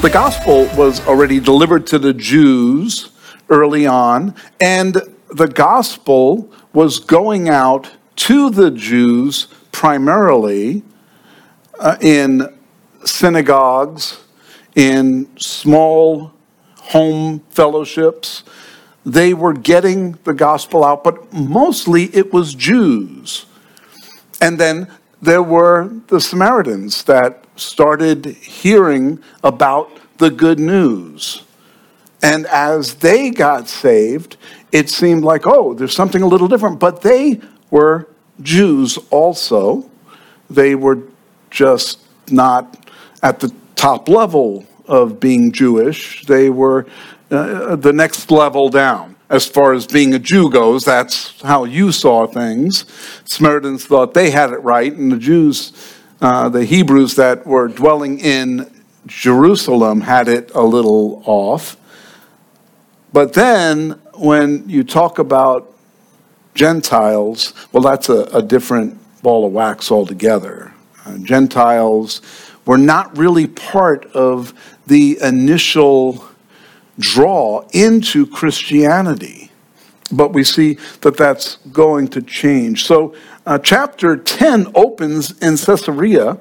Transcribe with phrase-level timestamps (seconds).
[0.00, 3.10] The gospel was already delivered to the Jews
[3.50, 4.96] early on, and
[5.28, 10.82] the gospel was going out to the Jews primarily
[11.78, 12.48] uh, in
[13.04, 14.24] synagogues,
[14.74, 16.32] in small
[16.76, 18.44] home fellowships.
[19.04, 23.44] They were getting the gospel out, but mostly it was Jews.
[24.40, 24.90] And then
[25.20, 31.42] there were the Samaritans that started hearing about the good news.
[32.22, 34.36] And as they got saved,
[34.72, 36.78] it seemed like, oh, there's something a little different.
[36.78, 38.08] But they were
[38.42, 39.88] Jews also.
[40.48, 40.98] They were
[41.50, 42.76] just not
[43.22, 46.86] at the top level of being Jewish, they were
[47.30, 49.16] uh, the next level down.
[49.28, 52.84] As far as being a Jew goes, that's how you saw things.
[53.24, 55.72] Samaritans thought they had it right, and the Jews,
[56.20, 58.70] uh, the Hebrews that were dwelling in
[59.06, 61.76] Jerusalem, had it a little off.
[63.12, 65.72] But then when you talk about
[66.54, 70.74] Gentiles, well, that's a, a different ball of wax altogether.
[71.06, 72.20] Uh, Gentiles
[72.66, 74.52] were not really part of
[74.86, 76.24] the initial
[76.98, 79.39] draw into Christianity.
[80.12, 82.84] But we see that that's going to change.
[82.84, 83.14] So,
[83.46, 86.38] uh, chapter 10 opens in Caesarea.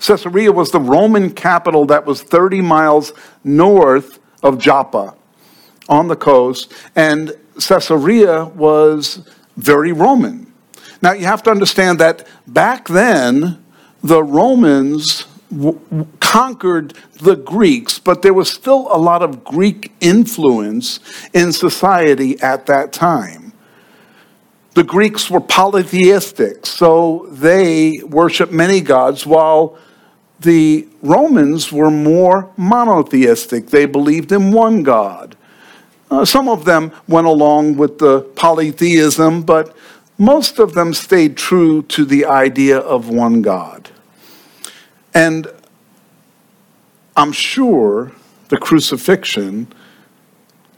[0.00, 3.12] Caesarea was the Roman capital that was 30 miles
[3.44, 5.14] north of Joppa
[5.88, 10.52] on the coast, and Caesarea was very Roman.
[11.00, 13.64] Now, you have to understand that back then,
[14.02, 15.26] the Romans
[15.56, 21.00] w- conquered the Greeks, but there was still a lot of Greek influence
[21.32, 23.52] in society at that time.
[24.74, 29.76] The Greeks were polytheistic, so they worshiped many gods, while
[30.40, 33.66] the Romans were more monotheistic.
[33.66, 35.36] They believed in one God.
[36.10, 39.76] Uh, some of them went along with the polytheism, but
[40.18, 43.90] most of them stayed true to the idea of one God.
[45.14, 45.48] And
[47.16, 48.12] I'm sure
[48.48, 49.68] the crucifixion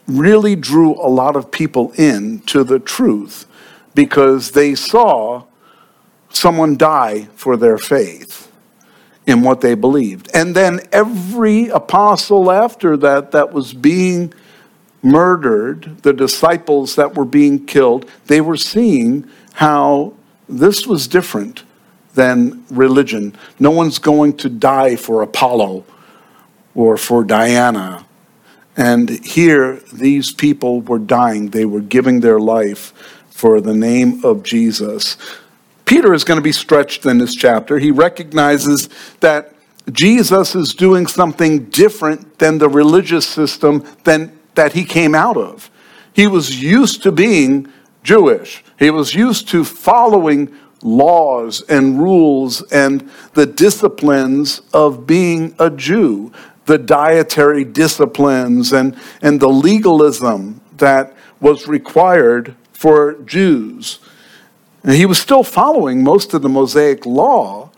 [0.07, 3.47] really drew a lot of people in to the truth
[3.95, 5.45] because they saw
[6.31, 8.51] someone die for their faith
[9.27, 10.29] in what they believed.
[10.35, 14.35] And then every apostle after that that was being
[15.03, 20.13] murdered, the disciples that were being killed, they were seeing how
[20.49, 21.63] this was different
[22.15, 23.35] than religion.
[23.59, 25.85] No one's going to die for Apollo
[26.75, 28.07] or for Diana.
[28.77, 31.51] And here, these people were dying.
[31.51, 32.93] They were giving their life
[33.31, 35.17] for the name of Jesus.
[35.85, 37.79] Peter is going to be stretched in this chapter.
[37.79, 38.89] He recognizes
[39.21, 39.55] that
[39.93, 45.71] Jesus is doing something different than the religious system than, that he came out of.
[46.13, 47.69] He was used to being
[48.03, 48.65] Jewish.
[48.79, 50.55] He was used to following
[50.85, 56.31] laws and rules and the disciplines of being a Jew,
[56.67, 63.99] the dietary disciplines and, and the legalism that was required for Jews.
[64.85, 67.71] And he was still following most of the Mosaic law,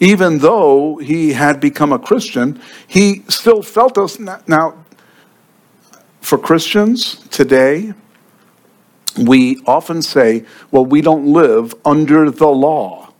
[0.00, 2.60] even though he had become a Christian.
[2.86, 4.18] He still felt us.
[4.18, 4.84] Now,
[6.22, 7.92] for Christians today,
[9.16, 13.12] we often say, well, we don't live under the law.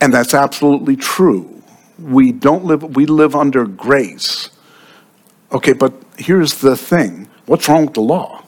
[0.00, 1.62] And that's absolutely true.
[1.98, 4.50] We don't live, we live under grace.
[5.52, 8.44] Okay, but here's the thing what's wrong with the law?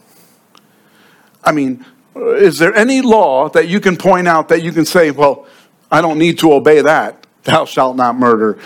[1.43, 1.85] I mean,
[2.17, 5.47] is there any law that you can point out that you can say, well,
[5.91, 7.27] I don't need to obey that?
[7.45, 8.59] Thou shalt not murder.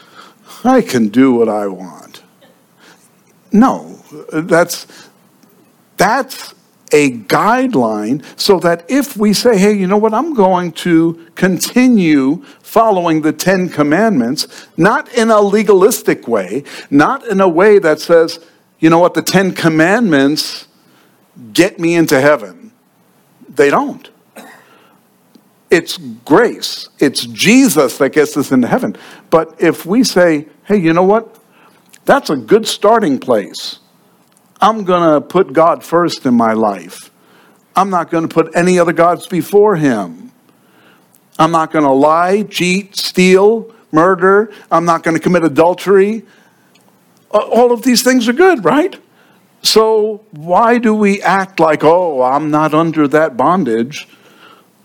[0.64, 2.22] I can do what I want.
[3.52, 3.98] No,
[4.32, 4.86] that's
[5.96, 6.54] that's
[6.92, 12.42] a guideline so that if we say, hey, you know what, I'm going to continue
[12.62, 18.44] following the Ten Commandments, not in a legalistic way, not in a way that says,
[18.78, 20.68] you know what, the Ten Commandments
[21.52, 22.72] get me into heaven.
[23.48, 24.08] They don't.
[25.70, 28.96] It's grace, it's Jesus that gets us into heaven.
[29.30, 31.38] But if we say, hey, you know what,
[32.04, 33.78] that's a good starting place.
[34.60, 37.10] I'm going to put God first in my life.
[37.74, 40.32] I'm not going to put any other gods before him.
[41.38, 44.52] I'm not going to lie, cheat, steal, murder.
[44.70, 46.24] I'm not going to commit adultery.
[47.30, 49.00] All of these things are good, right?
[49.62, 54.08] So why do we act like, oh, I'm not under that bondage?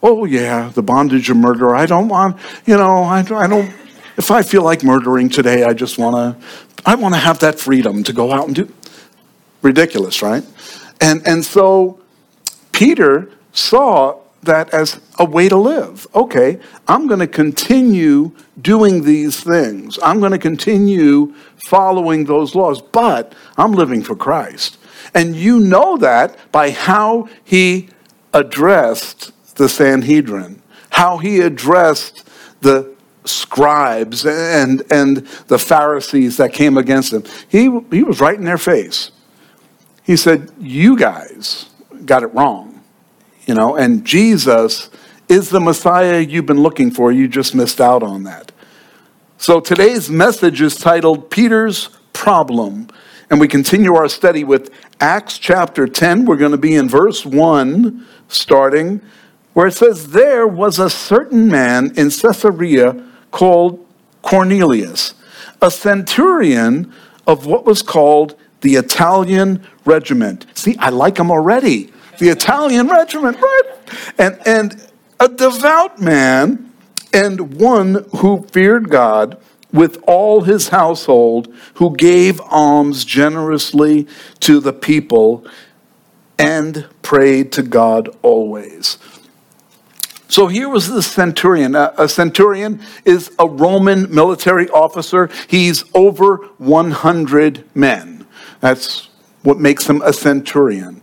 [0.02, 1.76] Oh, yeah, the bondage of murder.
[1.76, 3.74] I don't want, you know, I, I don't,
[4.18, 6.48] if I feel like murdering today, I just want to
[6.86, 8.72] I want to have that freedom to go out and do.
[9.62, 10.44] Ridiculous, right?
[11.02, 12.00] And, and so
[12.72, 16.08] Peter saw that as a way to live.
[16.16, 18.32] Okay, I'm going to continue
[18.62, 20.00] doing these things.
[20.04, 21.34] I'm going to continue
[21.68, 24.78] following those laws, but I'm living for Christ.
[25.14, 27.90] And you know that by how he
[28.34, 30.62] addressed the Sanhedrin,
[30.92, 32.28] how he addressed
[32.62, 32.94] the
[33.24, 35.18] scribes and, and
[35.48, 37.24] the Pharisees that came against him.
[37.50, 39.12] He, he was right in their face.
[40.06, 41.70] He said, You guys
[42.06, 42.84] got it wrong.
[43.48, 44.90] You know, and Jesus
[45.28, 47.12] is the Messiah you've been looking for.
[47.12, 48.52] You just missed out on that.
[49.38, 52.88] So today's message is titled Peter's Problem.
[53.30, 56.26] And we continue our study with Acts chapter 10.
[56.26, 59.02] We're going to be in verse 1 starting,
[59.54, 63.86] where it says, There was a certain man in Caesarea called
[64.22, 65.16] Cornelius,
[65.62, 66.94] a centurion
[67.26, 70.48] of what was called the Italian regiment.
[70.56, 71.94] See, I like him already.
[72.18, 73.64] The Italian regiment, right?
[74.18, 74.88] And, and
[75.20, 76.74] a devout man
[77.14, 79.40] and one who feared God
[79.72, 84.08] with all his household, who gave alms generously
[84.40, 85.46] to the people
[86.40, 88.98] and prayed to God always.
[90.28, 91.76] So here was the centurion.
[91.76, 95.30] A centurion is a Roman military officer.
[95.48, 98.15] He's over 100 men.
[98.60, 99.10] That's
[99.44, 101.02] what makes him a centurion.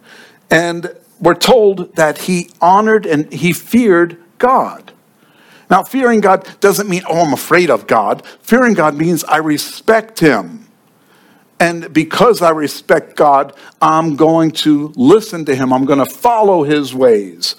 [0.51, 4.93] And we're told that he honored and he feared God.
[5.71, 8.27] Now, fearing God doesn't mean, oh, I'm afraid of God.
[8.43, 10.67] Fearing God means I respect him.
[11.59, 15.73] And because I respect God, I'm going to listen to him.
[15.73, 17.55] I'm going to follow his ways.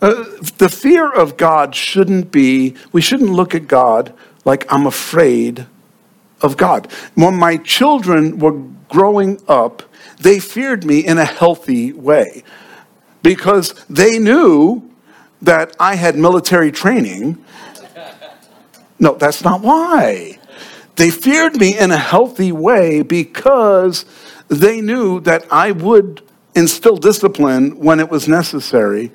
[0.00, 0.24] Uh,
[0.58, 5.66] the fear of God shouldn't be, we shouldn't look at God like I'm afraid
[6.40, 6.90] of God.
[7.14, 8.58] When my children were
[8.92, 9.82] growing up,
[10.20, 12.44] they feared me in a healthy way
[13.22, 14.88] because they knew
[15.40, 17.44] that I had military training.
[18.98, 20.38] No, that's not why.
[20.96, 24.04] They feared me in a healthy way because
[24.48, 26.22] they knew that I would
[26.54, 29.10] instill discipline when it was necessary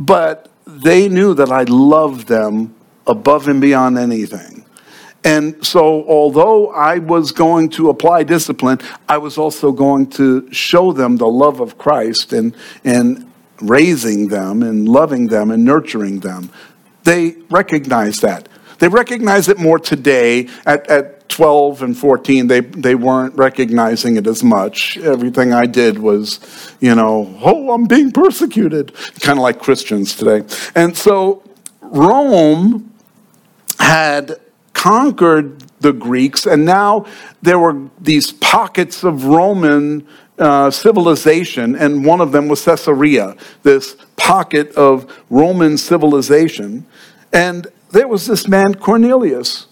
[0.00, 2.74] but they knew that I loved them
[3.06, 4.59] above and beyond anything.
[5.22, 8.78] And so, although I was going to apply discipline,
[9.08, 13.30] I was also going to show them the love of Christ and, and
[13.60, 16.50] raising them and loving them and nurturing them.
[17.04, 18.48] They recognize that.
[18.78, 24.26] They recognize it more today at, at 12 and 14, they, they weren't recognizing it
[24.26, 24.98] as much.
[24.98, 26.40] Everything I did was,
[26.80, 30.44] you know, oh, I'm being persecuted, kind of like Christians today.
[30.74, 31.42] And so
[31.80, 32.92] Rome
[33.78, 34.40] had
[34.80, 37.04] conquered the Greeks, and now
[37.42, 40.06] there were these pockets of Roman
[40.38, 46.86] uh, civilization, and one of them was Caesarea, this pocket of Roman civilization.
[47.30, 49.66] And there was this man, Cornelius,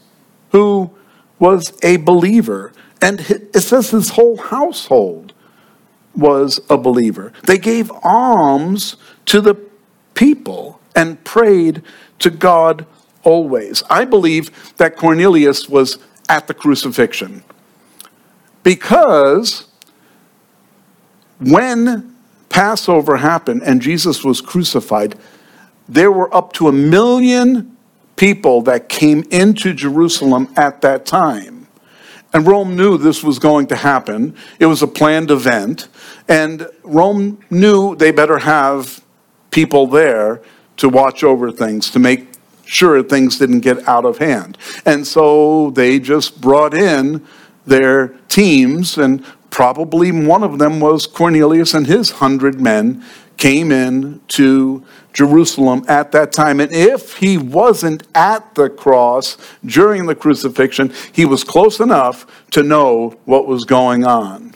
[0.52, 0.90] who
[1.38, 2.74] was a believer.
[3.00, 5.32] And it says his whole household
[6.14, 7.32] was a believer.
[7.44, 9.54] They gave alms to the
[10.12, 11.82] people and prayed
[12.18, 12.84] to God
[13.22, 13.82] always.
[13.90, 15.98] I believe that Cornelius was
[16.28, 17.42] at the crucifixion
[18.62, 19.66] because
[21.38, 22.14] when
[22.48, 25.18] Passover happened and Jesus was crucified,
[25.88, 27.76] there were up to a million
[28.16, 31.68] people that came into Jerusalem at that time.
[32.34, 34.36] And Rome knew this was going to happen.
[34.58, 35.88] It was a planned event.
[36.28, 39.02] And Rome knew they better have
[39.50, 40.42] people there
[40.76, 42.28] to watch over things, to make
[42.68, 44.58] sure things didn't get out of hand.
[44.84, 47.26] And so they just brought in
[47.66, 53.02] their teams, and probably one of them was Cornelius and his hundred men
[53.38, 56.60] came in to Jerusalem at that time.
[56.60, 62.62] And if he wasn't at the cross during the crucifixion, he was close enough to
[62.62, 64.54] know what was going on.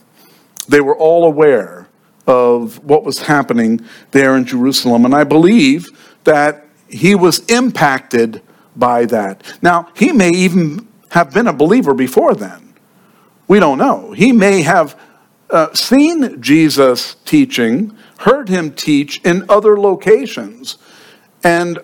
[0.69, 1.89] They were all aware
[2.27, 5.05] of what was happening there in Jerusalem.
[5.05, 5.89] And I believe
[6.25, 8.43] that he was impacted
[8.77, 9.43] by that.
[9.63, 12.75] Now, he may even have been a believer before then.
[13.49, 14.13] We don't know.
[14.13, 14.99] He may have
[15.51, 20.79] uh, seen Jesus teaching heard him teach in other locations
[21.43, 21.79] and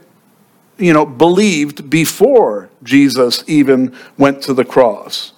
[0.78, 5.32] you know believed before Jesus even went to the cross.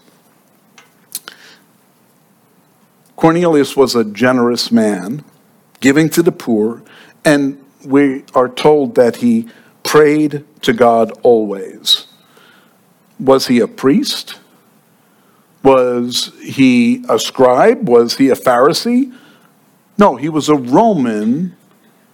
[3.17, 5.25] Cornelius was a generous man,
[5.81, 6.83] giving to the poor,
[7.25, 9.49] and we are told that he
[9.91, 12.07] prayed to God always.
[13.19, 14.39] Was he a priest?
[15.65, 17.89] Was he a scribe?
[17.89, 19.13] Was he a Pharisee?
[19.99, 21.57] No, he was a Roman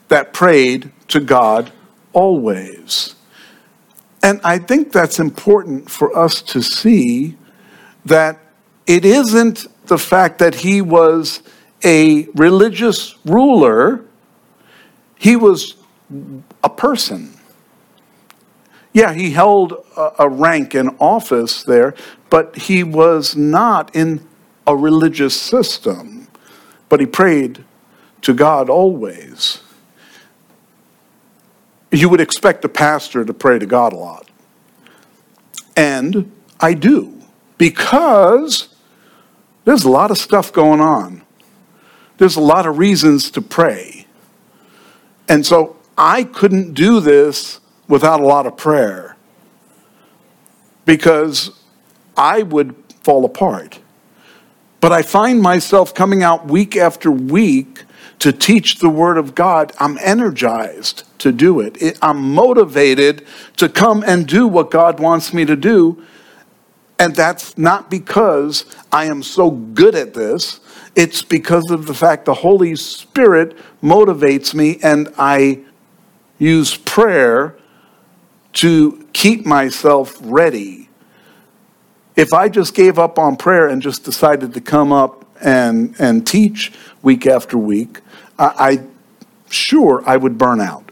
[0.08, 1.70] that prayed to God
[2.14, 3.14] always.
[4.22, 7.36] And I think that's important for us to see
[8.06, 8.40] that
[8.86, 11.42] it isn't the fact that he was
[11.84, 14.00] a religious ruler,
[15.18, 15.76] he was
[16.64, 17.35] a person.
[18.96, 21.94] Yeah, he held a, rank and office there,
[22.30, 24.26] but he was not in
[24.66, 26.28] a religious system.
[26.88, 27.62] But he prayed
[28.22, 29.60] to God always.
[31.92, 34.30] You would expect a pastor to pray to God a lot.
[35.76, 37.20] And I do,
[37.58, 38.70] because
[39.66, 41.20] there's a lot of stuff going on.
[42.16, 44.06] There's a lot of reasons to pray.
[45.28, 49.16] And so I couldn't do this without a lot of prayer
[50.84, 51.50] because
[52.16, 53.80] I would fall apart.
[54.80, 57.84] But I find myself coming out week after week
[58.20, 59.72] to teach the Word of God.
[59.78, 61.98] I'm energized to do it.
[62.00, 63.26] I'm motivated
[63.56, 66.02] to come and do what God wants me to do.
[66.98, 70.60] And that's not because I am so good at this.
[70.94, 75.60] It's because of the fact the Holy Spirit motivates me and I
[76.38, 77.55] use prayer
[78.56, 80.88] to keep myself ready.
[82.16, 86.26] If I just gave up on prayer and just decided to come up and, and
[86.26, 86.72] teach
[87.02, 88.00] week after week,
[88.38, 88.84] I, I
[89.50, 90.90] sure I would burn out.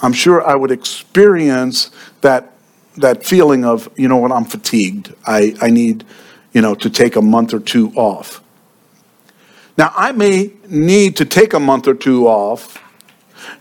[0.00, 2.52] I'm sure I would experience that
[2.96, 5.14] that feeling of, you know what, I'm fatigued.
[5.26, 6.04] I, I need,
[6.52, 8.42] you know, to take a month or two off.
[9.78, 12.78] Now, I may need to take a month or two off,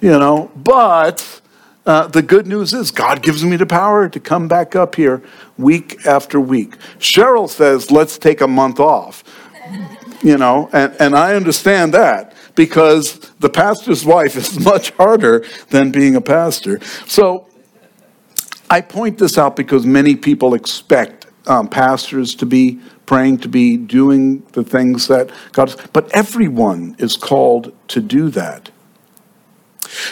[0.01, 1.40] you know, but
[1.86, 5.24] uh, the good news is God gives me the power to come back up here
[5.58, 6.78] week after week.
[7.00, 9.24] Cheryl says, let's take a month off,
[10.22, 15.92] you know, and, and I understand that because the pastor's wife is much harder than
[15.92, 16.80] being a pastor.
[17.08, 17.48] So
[18.70, 23.76] I point this out because many people expect um, pastors to be praying, to be
[23.76, 28.70] doing the things that God, but everyone is called to do that.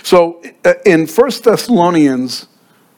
[0.04, 2.48] So uh, in 1 Thessalonians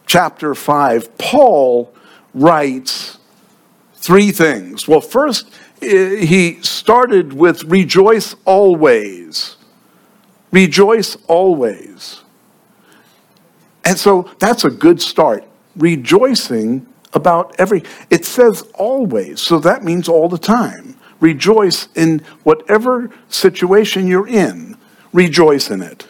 [0.06, 1.94] chapter 5, Paul
[2.34, 3.18] writes
[3.96, 4.88] three things.
[4.88, 9.58] Well, first, he started with rejoice always.
[10.52, 12.22] Rejoice always.
[13.86, 15.46] And so that's a good start
[15.76, 23.10] rejoicing about every it says always so that means all the time rejoice in whatever
[23.30, 24.78] situation you're in
[25.14, 26.06] rejoice in it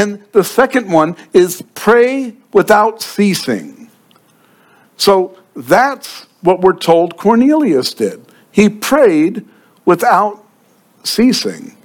[0.00, 3.90] and the second one is pray without ceasing.
[4.96, 8.24] So that's what we're told cornelius did.
[8.50, 9.46] He prayed
[9.84, 10.42] without
[11.04, 11.76] ceasing.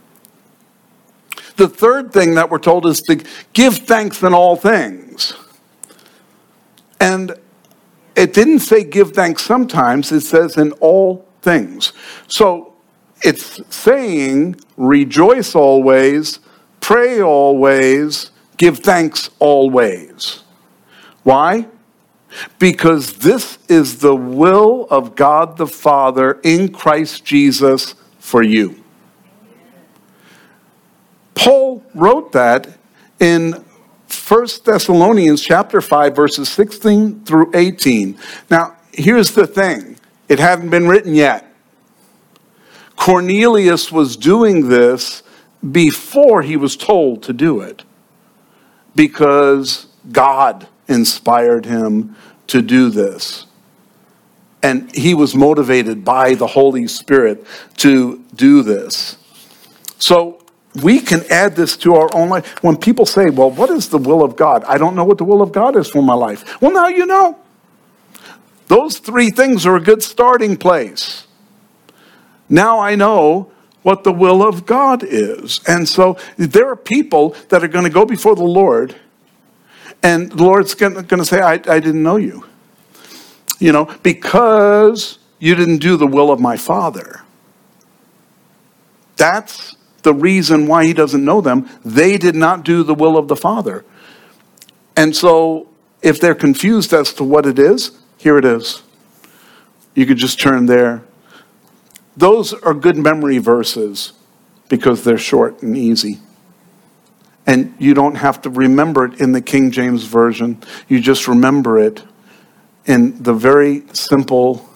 [1.58, 5.34] The third thing that we're told is to give thanks in all things.
[7.02, 7.38] And
[8.16, 11.92] it didn't say give thanks sometimes, it says in all things.
[12.28, 12.76] So
[13.24, 16.40] it's saying rejoice always,
[16.86, 20.44] pray always, give thanks always.
[21.24, 21.66] Why?
[22.60, 28.84] Because this is the will of God the Father in Christ Jesus for you.
[31.34, 32.78] Paul wrote that
[33.20, 33.66] in
[34.28, 38.16] 1 Thessalonians chapter 5 verses 16 through 18.
[38.52, 39.98] Now, here's the thing.
[40.30, 41.52] It hadn't been written yet.
[42.96, 45.24] Cornelius was doing this
[45.72, 47.84] before he was told to do it
[48.96, 52.16] because God inspired him
[52.48, 53.46] to do this.
[54.62, 57.46] And he was motivated by the Holy Spirit
[57.78, 59.18] to do this.
[60.00, 60.44] So
[60.82, 62.64] we can add this to our own life.
[62.64, 64.64] When people say, Well, what is the will of God?
[64.66, 66.62] I don't know what the will of God is for my life.
[66.62, 67.40] Well, now you know.
[68.68, 71.28] Those three things are a good starting place.
[72.50, 73.52] Now I know
[73.86, 75.60] what the will of God is.
[75.68, 78.96] And so there are people that are going to go before the Lord,
[80.02, 82.46] and the Lord's going to say, I, I didn't know you.
[83.60, 87.22] You know, because you didn't do the will of my Father.
[89.18, 91.70] That's the reason why he doesn't know them.
[91.86, 93.86] They did not do the will of the Father.
[94.98, 95.70] And so,
[96.02, 98.82] if they're confused as to what it is, here it is.
[99.94, 101.04] You could just turn there.
[102.18, 104.14] Those are good memory verses
[104.70, 106.20] because they're short and easy.
[107.48, 110.62] And you don't have to remember it in the King James Version.
[110.88, 112.04] You just remember it
[112.86, 114.68] in the very simple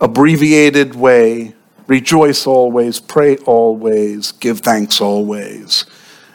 [0.00, 1.54] abbreviated way
[1.90, 5.84] rejoice always, pray always, give thanks always.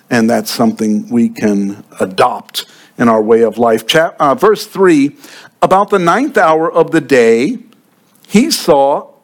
[0.09, 2.65] And that's something we can adopt
[2.97, 3.87] in our way of life.
[3.87, 5.15] Chap- uh, verse 3
[5.61, 7.59] About the ninth hour of the day,
[8.27, 9.14] he saw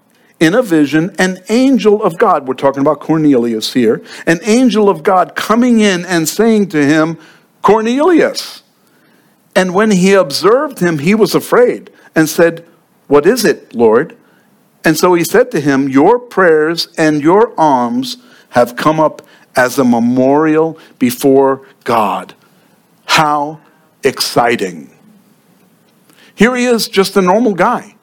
[0.41, 2.47] in a vision an angel of God.
[2.47, 4.03] We're talking about Cornelius here.
[4.25, 7.17] An angel of God coming in and saying to him,
[7.61, 8.63] Cornelius.
[9.55, 12.65] And when he observed him, he was afraid and said,
[13.07, 14.17] What is it, Lord?
[14.83, 18.17] And so he said to him, Your prayers and your alms
[18.49, 19.21] have come up
[19.55, 22.33] as a memorial before God.
[23.05, 23.61] How
[24.03, 24.89] exciting.
[26.33, 27.95] Here he is, just a normal guy.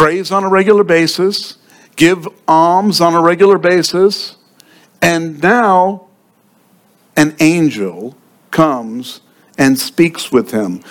[0.00, 1.58] Prays on a regular basis,
[1.94, 4.38] give alms on a regular basis,
[5.02, 6.06] and now
[7.18, 8.16] an angel
[8.50, 9.20] comes
[9.58, 10.82] and speaks with him.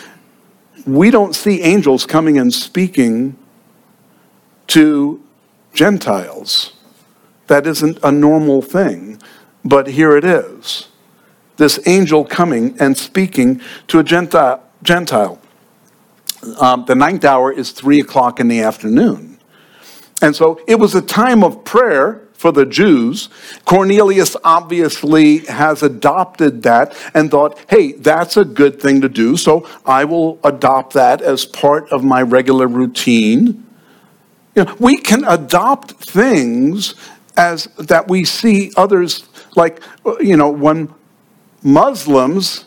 [0.85, 3.35] We don't see angels coming and speaking
[4.67, 5.23] to
[5.73, 6.73] Gentiles.
[7.47, 9.19] That isn't a normal thing,
[9.65, 10.89] but here it is.
[11.57, 15.41] This angel coming and speaking to a Gentile.
[16.59, 19.39] Um, the ninth hour is three o'clock in the afternoon.
[20.21, 23.27] And so it was a time of prayer for the Jews.
[23.65, 29.67] Cornelius obviously has adopted that and thought, hey, that's a good thing to do, so
[29.85, 33.65] I will adopt that as part of my regular routine.
[34.55, 36.95] You know, we can adopt things
[37.35, 39.81] as that we see others like
[40.19, 40.93] you know when
[41.63, 42.65] Muslims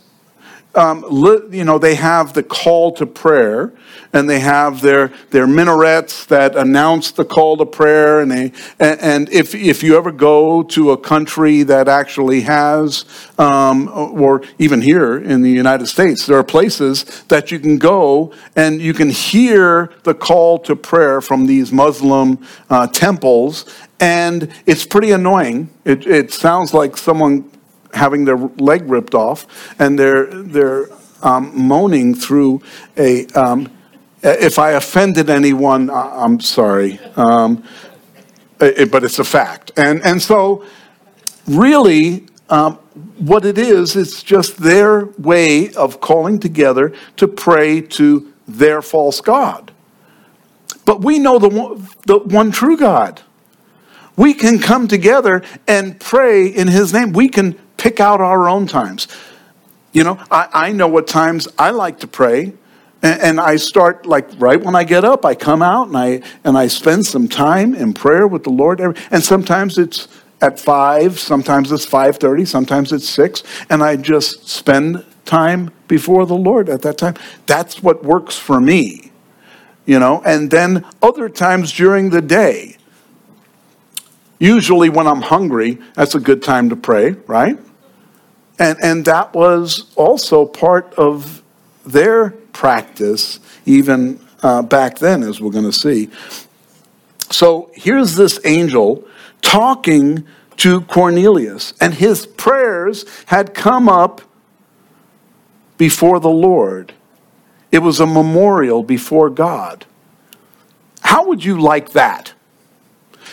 [0.74, 1.04] um,
[1.50, 3.72] you know, they have the call to prayer
[4.12, 8.20] and they have their, their minarets that announce the call to prayer.
[8.20, 13.04] And, they, and, if, if you ever go to a country that actually has,
[13.38, 18.32] um, or even here in the United States, there are places that you can go
[18.56, 22.38] and you can hear the call to prayer from these Muslim
[22.70, 23.66] uh, temples.
[24.00, 25.70] And it's pretty annoying.
[25.84, 27.51] It, it sounds like someone
[27.92, 29.46] having their leg ripped off,
[29.78, 30.88] and they're they're
[31.22, 32.62] um, moaning through
[32.96, 33.26] a.
[33.28, 33.70] Um,
[34.24, 37.64] if I offended anyone, I'm sorry, um,
[38.60, 40.64] it, but it's a fact, and and so
[41.46, 42.26] really.
[42.50, 42.78] Um,
[43.16, 49.22] what it is, it's just their way of calling together to pray to their false
[49.22, 49.72] God.
[50.84, 53.22] But we know the one, the one true God.
[54.16, 57.12] We can come together and pray in His name.
[57.12, 59.08] We can pick out our own times.
[59.92, 62.52] You know, I, I know what times I like to pray.
[63.02, 66.56] And, I start like right when I get up, I come out and I and
[66.56, 68.80] I spend some time in prayer with the Lord.
[68.80, 70.06] And sometimes it's
[70.40, 76.26] at five, sometimes it's five thirty, sometimes it's six, and I just spend time before
[76.26, 77.16] the Lord at that time.
[77.46, 79.10] That's what works for me,
[79.84, 80.22] you know.
[80.24, 82.76] And then other times during the day,
[84.38, 87.58] usually when I'm hungry, that's a good time to pray, right?
[88.58, 91.42] And, and that was also part of
[91.84, 96.10] their practice, even uh, back then, as we're going to see.
[97.30, 99.04] So here's this angel
[99.40, 100.26] talking
[100.58, 104.20] to Cornelius, and his prayers had come up
[105.78, 106.92] before the Lord.
[107.72, 109.86] It was a memorial before God.
[111.00, 112.34] How would you like that?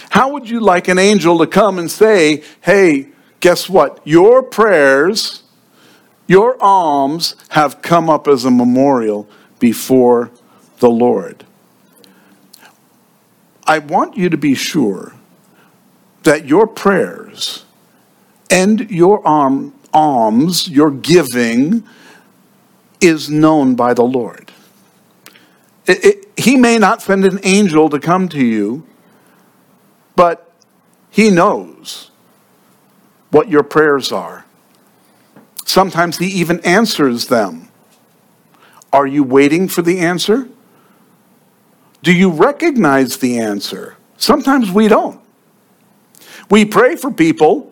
[0.10, 3.09] How would you like an angel to come and say, Hey,
[3.40, 4.00] guess what?
[4.04, 5.44] Your prayers,
[6.28, 9.28] your alms have come up as a memorial
[9.60, 10.32] before
[10.80, 11.46] the Lord.
[13.66, 15.14] I want you to be sure
[16.24, 17.66] that your prayers
[18.50, 19.22] and your
[19.94, 21.84] alms, your giving,
[23.00, 24.52] is known by the Lord.
[25.86, 28.86] It, it, he may not send an angel to come to you,
[30.16, 30.52] but
[31.10, 32.09] he knows
[33.32, 34.46] what your prayers are.
[35.66, 37.70] Sometimes He even answers them.
[38.92, 40.50] Are you waiting for the answer?
[42.02, 43.98] Do you recognize the answer?
[44.18, 45.22] Sometimes we don't.
[46.50, 47.72] We pray for people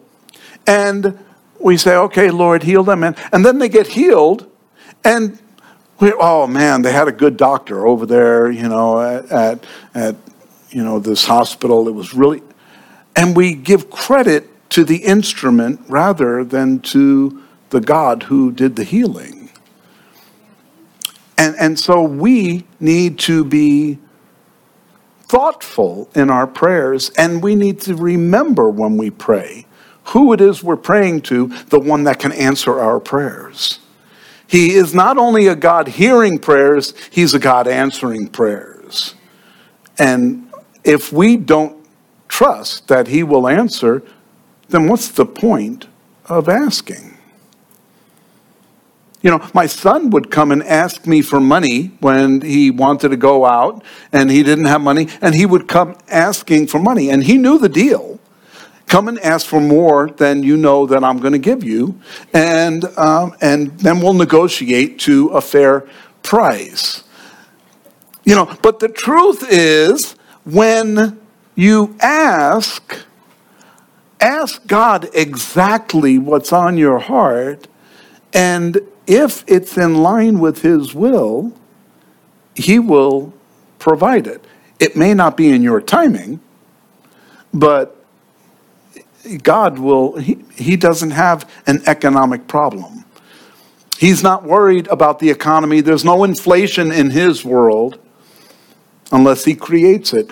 [0.67, 1.17] and
[1.59, 3.03] we say, okay, Lord, heal them.
[3.03, 4.49] And, and then they get healed
[5.03, 5.39] and
[5.99, 9.63] we, oh man, they had a good doctor over there, you know, at, at,
[9.95, 10.15] at
[10.69, 11.87] you know, this hospital.
[11.87, 12.43] It was really,
[13.15, 18.84] and we give credit to the instrument rather than to the God who did the
[18.84, 19.49] healing.
[21.38, 23.99] And, and so we need to be
[25.23, 29.67] thoughtful in our prayers, and we need to remember when we pray
[30.08, 33.80] who it is we're praying to, the one that can answer our prayers.
[34.47, 39.15] He is not only a God hearing prayers, He's a God answering prayers.
[39.99, 40.49] And
[40.86, 41.86] if we don't
[42.30, 44.01] trust that He will answer,
[44.69, 45.88] then what's the point
[46.25, 47.17] of asking?
[49.21, 53.17] You know, my son would come and ask me for money when he wanted to
[53.17, 57.23] go out and he didn't have money, and he would come asking for money, and
[57.23, 58.19] he knew the deal.
[58.86, 61.99] Come and ask for more than you know that I'm going to give you,
[62.34, 65.86] and um, and then we'll negotiate to a fair
[66.23, 67.03] price.
[68.23, 70.13] You know, but the truth is,
[70.45, 71.19] when
[71.56, 73.06] you ask,
[74.19, 77.67] ask God exactly what's on your heart,
[78.34, 81.53] and if it's in line with His will,
[82.56, 83.34] He will
[83.80, 84.43] provide it.
[84.80, 86.39] It may not be in your timing,
[87.53, 87.97] but
[89.43, 93.06] God will, he, he doesn't have an economic problem.
[93.97, 95.82] He's not worried about the economy.
[95.82, 97.99] There's no inflation in his world
[99.12, 100.32] unless he creates it.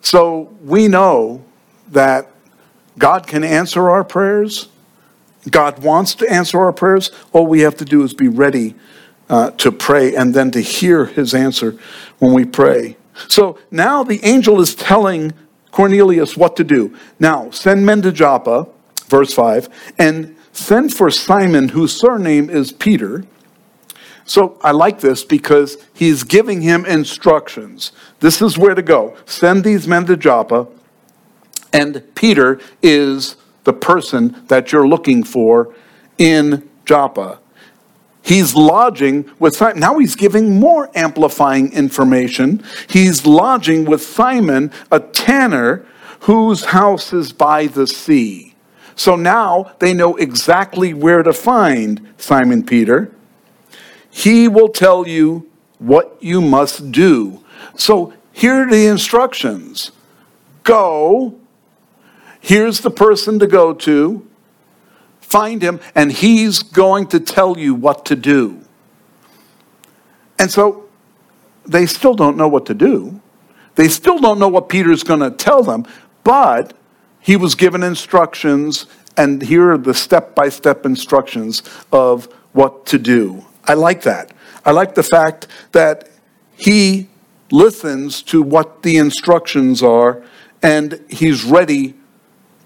[0.00, 1.44] So we know
[1.88, 2.30] that
[2.98, 4.68] God can answer our prayers.
[5.50, 7.10] God wants to answer our prayers.
[7.32, 8.74] All we have to do is be ready
[9.28, 11.78] uh, to pray and then to hear his answer
[12.18, 12.96] when we pray.
[13.28, 15.32] So now the angel is telling
[15.70, 16.96] Cornelius what to do.
[17.18, 18.66] Now, send men to Joppa,
[19.08, 19.68] verse 5,
[19.98, 23.24] and send for Simon, whose surname is Peter.
[24.24, 27.92] So I like this because he's giving him instructions.
[28.20, 29.16] This is where to go.
[29.26, 30.66] Send these men to Joppa,
[31.76, 35.74] and Peter is the person that you're looking for
[36.16, 37.38] in Joppa.
[38.22, 39.80] He's lodging with Simon.
[39.80, 42.64] Now he's giving more amplifying information.
[42.88, 45.84] He's lodging with Simon, a tanner
[46.20, 48.54] whose house is by the sea.
[48.94, 53.12] So now they know exactly where to find Simon Peter.
[54.08, 55.46] He will tell you
[55.78, 57.44] what you must do.
[57.76, 59.92] So here are the instructions
[60.62, 61.38] go.
[62.46, 64.24] Here's the person to go to
[65.18, 68.60] find him, and he's going to tell you what to do.
[70.38, 70.88] And so
[71.64, 73.20] they still don't know what to do.
[73.74, 75.86] They still don't know what Peter's going to tell them,
[76.22, 76.72] but
[77.18, 82.96] he was given instructions, and here are the step by step instructions of what to
[82.96, 83.44] do.
[83.64, 84.32] I like that.
[84.64, 86.08] I like the fact that
[86.56, 87.08] he
[87.50, 90.22] listens to what the instructions are
[90.62, 91.96] and he's ready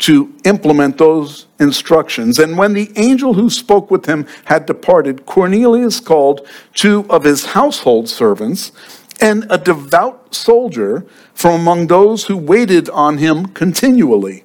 [0.01, 2.39] to implement those instructions.
[2.39, 7.47] And when the angel who spoke with him had departed, Cornelius called two of his
[7.47, 8.73] household servants
[9.21, 14.45] and a devout soldier from among those who waited on him continually.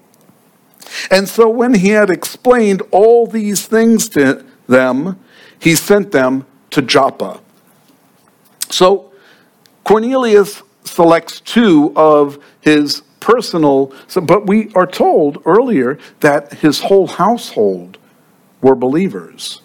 [1.10, 5.20] And so when he had explained all these things to them,
[5.60, 7.40] he sent them to Joppa.
[8.70, 9.12] So
[9.86, 17.08] Cornelius selects two of his personal, so, but we are told earlier that his whole
[17.08, 17.98] household
[18.62, 19.62] were believers.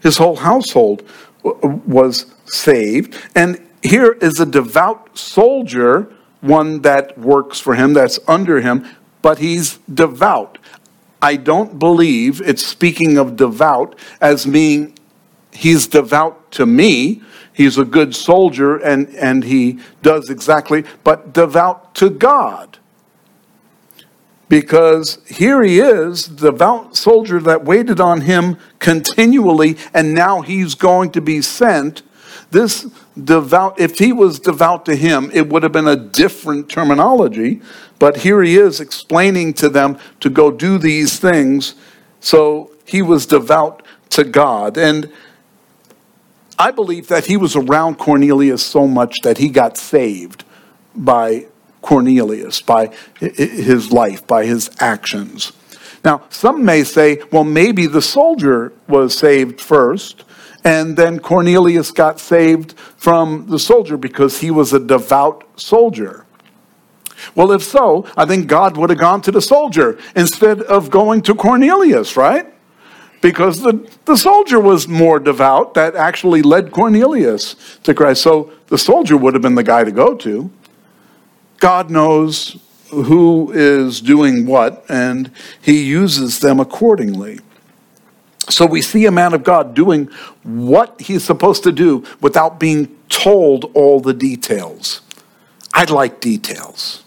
[0.00, 1.08] His whole household
[1.44, 3.16] was saved.
[3.36, 8.84] And here is a devout soldier, one that works for him, that's under him,
[9.22, 10.58] but he's devout.
[11.22, 14.98] I don't believe it's speaking of devout as being
[15.52, 17.22] he's devout to me
[17.58, 22.78] he's a good soldier and, and he does exactly, but devout to God.
[24.48, 30.76] Because here he is, the devout soldier that waited on him continually, and now he's
[30.76, 32.02] going to be sent.
[32.52, 32.86] This
[33.22, 37.60] devout, if he was devout to him, it would have been a different terminology.
[37.98, 41.74] But here he is explaining to them to go do these things.
[42.20, 44.78] So he was devout to God.
[44.78, 45.12] And
[46.58, 50.44] I believe that he was around Cornelius so much that he got saved
[50.94, 51.46] by
[51.82, 55.52] Cornelius, by his life, by his actions.
[56.04, 60.24] Now, some may say, well, maybe the soldier was saved first,
[60.64, 66.26] and then Cornelius got saved from the soldier because he was a devout soldier.
[67.34, 71.22] Well, if so, I think God would have gone to the soldier instead of going
[71.22, 72.52] to Cornelius, right?
[73.20, 78.22] Because the, the soldier was more devout that actually led Cornelius to Christ.
[78.22, 80.50] So the soldier would have been the guy to go to.
[81.58, 82.56] God knows
[82.90, 87.40] who is doing what, and he uses them accordingly.
[88.48, 90.06] So we see a man of God doing
[90.42, 95.02] what he's supposed to do without being told all the details.
[95.74, 97.04] I like details.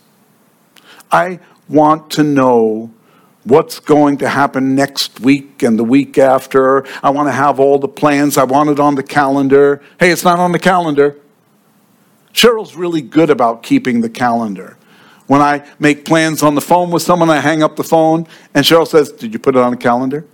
[1.11, 2.91] I want to know
[3.43, 6.85] what's going to happen next week and the week after.
[7.03, 8.37] I want to have all the plans.
[8.37, 9.81] I want it on the calendar.
[9.99, 11.17] Hey, it's not on the calendar.
[12.33, 14.77] Cheryl's really good about keeping the calendar.
[15.27, 18.65] When I make plans on the phone with someone, I hang up the phone, and
[18.65, 20.25] Cheryl says, Did you put it on the calendar?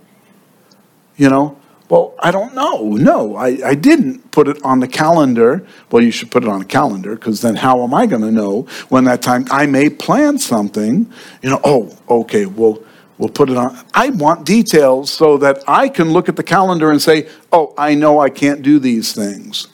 [1.16, 2.92] You know, well, I don't know.
[2.92, 5.66] No, I, I didn't put it on the calendar.
[5.90, 8.30] Well, you should put it on a calendar because then how am I going to
[8.30, 11.10] know when that time I may plan something?
[11.42, 12.78] You know, oh, okay, well,
[13.18, 13.78] we'll put it on.
[13.92, 17.94] I want details so that I can look at the calendar and say, oh, I
[17.94, 19.68] know I can't do these things.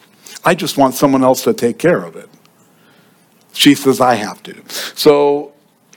[0.44, 2.28] I just want someone else to take care of it.
[3.52, 4.62] She says, I have to.
[4.96, 5.52] So,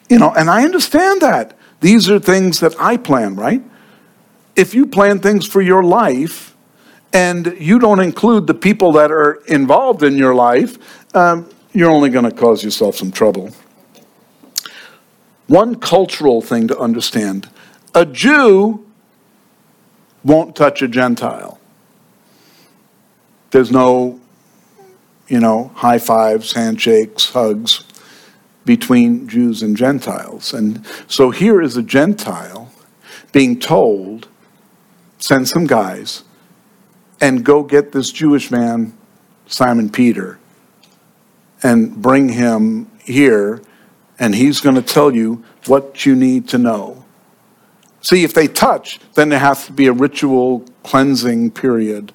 [0.10, 1.58] you know, and I understand that.
[1.80, 3.62] These are things that I plan, right?
[4.58, 6.58] if you plan things for your life
[7.14, 12.10] and you don't include the people that are involved in your life, um, you're only
[12.10, 13.52] going to cause yourself some trouble.
[15.48, 17.50] One cultural thing to understand
[17.96, 18.86] a Jew
[20.24, 21.60] won't touch a Gentile.
[23.52, 24.20] There's no,
[25.28, 27.84] you know, high fives, handshakes, hugs
[28.66, 30.54] between Jews and Gentiles.
[30.54, 32.72] And so here is a Gentile
[33.32, 34.28] being told
[35.20, 36.24] send some guys
[37.20, 38.96] and go get this Jewish man,
[39.48, 40.38] Simon Peter,
[41.64, 43.62] and bring him here,
[44.20, 47.04] and he's going to tell you what you need to know.
[48.02, 52.14] See, if they touch, then there has to be a ritual cleansing period.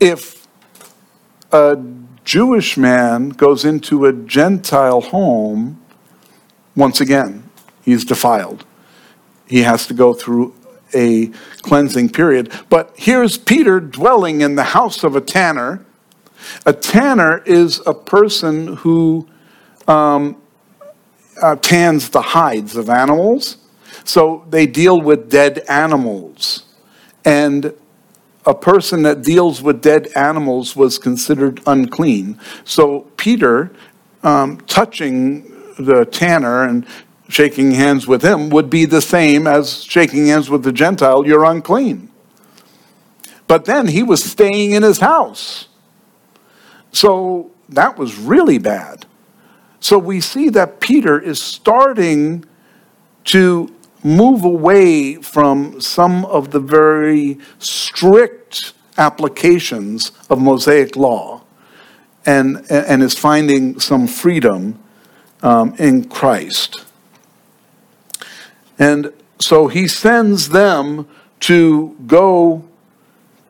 [0.00, 0.46] If
[1.52, 1.82] a
[2.24, 5.80] Jewish man goes into a Gentile home,
[6.74, 7.48] once again,
[7.82, 8.64] he's defiled.
[9.46, 10.54] He has to go through
[10.94, 11.28] a
[11.62, 12.52] cleansing period.
[12.68, 15.84] But here's Peter dwelling in the house of a tanner.
[16.64, 19.28] A tanner is a person who
[19.86, 20.40] um,
[21.42, 23.58] uh, tans the hides of animals.
[24.04, 26.64] So they deal with dead animals.
[27.24, 27.74] And
[28.44, 32.38] a person that deals with dead animals was considered unclean.
[32.64, 33.72] So Peter,
[34.22, 36.86] um, touching the tanner and
[37.28, 41.44] shaking hands with him would be the same as shaking hands with the Gentile, you're
[41.44, 42.10] unclean.
[43.48, 45.68] But then he was staying in his house.
[46.92, 49.06] So that was really bad.
[49.80, 52.44] So we see that Peter is starting
[53.24, 61.42] to move away from some of the very strict applications of Mosaic law
[62.24, 64.78] and, and is finding some freedom
[65.42, 66.84] um, in Christ.
[68.78, 71.06] And so he sends them
[71.40, 72.64] to go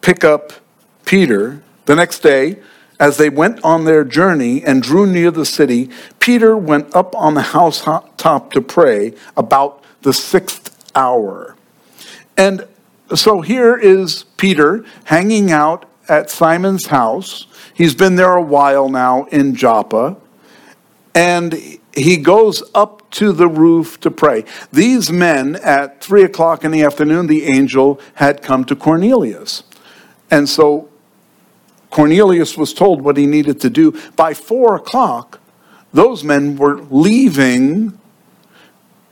[0.01, 0.53] pick up
[1.05, 1.63] Peter.
[1.87, 2.61] The next day,
[2.99, 7.35] as they went on their journey and drew near the city, Peter went up on
[7.35, 11.57] the housetop to pray about the sixth hour.
[12.37, 12.67] And
[13.15, 17.47] so here is Peter hanging out at Simon's house.
[17.75, 20.17] He's been there a while now in Joppa.
[21.15, 24.45] And he goes up to the roof to pray.
[24.71, 29.63] These men, at three o'clock in the afternoon, the angel had come to Cornelius.
[30.31, 30.91] And so
[31.97, 33.99] Cornelius was told what he needed to do.
[34.17, 35.41] By four o'clock,
[35.95, 37.99] those men were leaving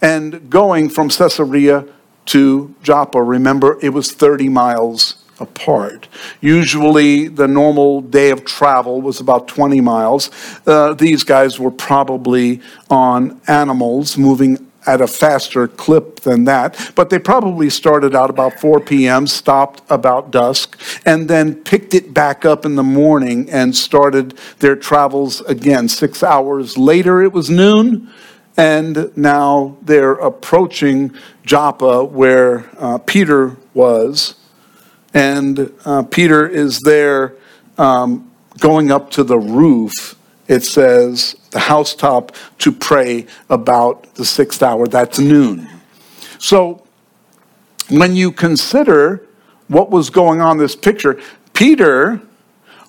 [0.02, 1.86] and going from Caesarea
[2.26, 3.22] to Joppa.
[3.22, 6.08] Remember, it was 30 miles apart.
[6.42, 10.30] Usually, the normal day of travel was about 20 miles.
[10.66, 17.10] Uh, these guys were probably on animals moving at a faster clip than that, but
[17.10, 22.44] they probably started out about 4 p.m., stopped about dusk, and then picked it back
[22.44, 25.88] up in the morning and started their travels again.
[25.88, 28.10] Six hours later, it was noon,
[28.56, 34.36] and now they're approaching Joppa, where uh, Peter was
[35.14, 37.36] and uh, Peter is there
[37.78, 40.16] um, going up to the roof.
[40.48, 44.86] It says the housetop to pray about the sixth hour.
[44.86, 45.68] That's noon.
[46.38, 46.82] So
[47.88, 49.26] when you consider
[49.68, 51.18] what was going on this picture,
[51.54, 52.20] Peter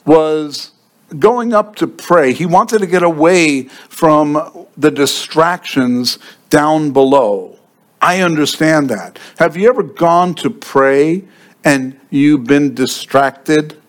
[0.06, 0.72] was
[1.20, 2.34] going up to pray.
[2.34, 7.60] He wanted to get away from the distractions down below.
[8.02, 9.20] I understand that.
[9.38, 11.24] Have you ever gone to pray
[11.64, 13.82] and you've been distracted,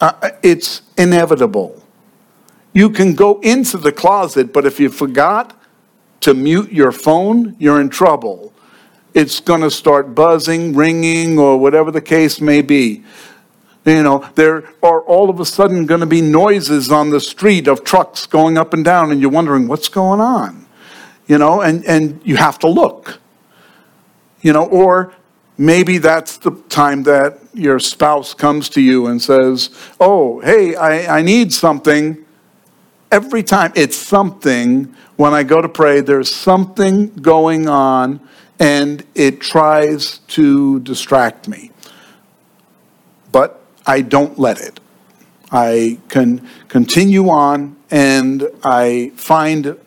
[0.00, 1.83] uh, it's inevitable.
[2.74, 5.58] You can go into the closet, but if you forgot
[6.20, 8.52] to mute your phone, you're in trouble.
[9.14, 13.04] It's going to start buzzing, ringing, or whatever the case may be.
[13.86, 17.68] You know, there are all of a sudden going to be noises on the street
[17.68, 20.66] of trucks going up and down, and you're wondering what's going on.
[21.26, 23.20] You know, and, and you have to look.
[24.42, 25.14] You know, or
[25.56, 31.18] Maybe that's the time that your spouse comes to you and says, Oh, hey, I,
[31.18, 32.23] I need something.
[33.14, 38.18] Every time it's something, when I go to pray, there's something going on
[38.58, 41.70] and it tries to distract me.
[43.30, 44.80] But I don't let it.
[45.52, 49.78] I can continue on and I find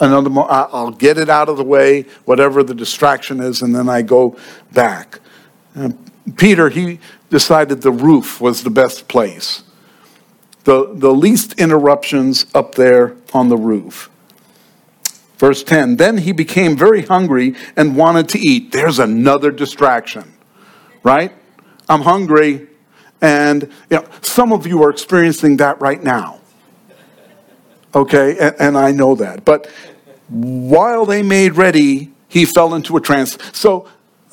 [0.00, 4.02] another, I'll get it out of the way, whatever the distraction is, and then I
[4.02, 4.36] go
[4.72, 5.20] back.
[5.76, 6.98] And Peter, he
[7.30, 9.62] decided the roof was the best place.
[10.64, 14.10] The, the least interruptions up there on the roof.
[15.38, 18.70] Verse 10 Then he became very hungry and wanted to eat.
[18.70, 20.32] There's another distraction,
[21.02, 21.32] right?
[21.88, 22.68] I'm hungry,
[23.20, 26.40] and you know, some of you are experiencing that right now.
[27.92, 29.44] Okay, and, and I know that.
[29.44, 29.68] But
[30.28, 33.36] while they made ready, he fell into a trance.
[33.52, 33.88] So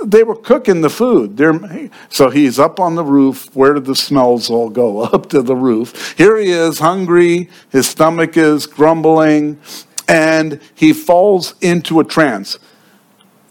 [0.05, 1.37] they were cooking the food.
[1.37, 3.53] They're, so he's up on the roof.
[3.55, 5.01] Where did the smells all go?
[5.03, 6.17] Up to the roof.
[6.17, 7.49] Here he is, hungry.
[7.69, 9.59] His stomach is grumbling,
[10.07, 12.57] and he falls into a trance.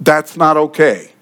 [0.01, 1.13] That's not okay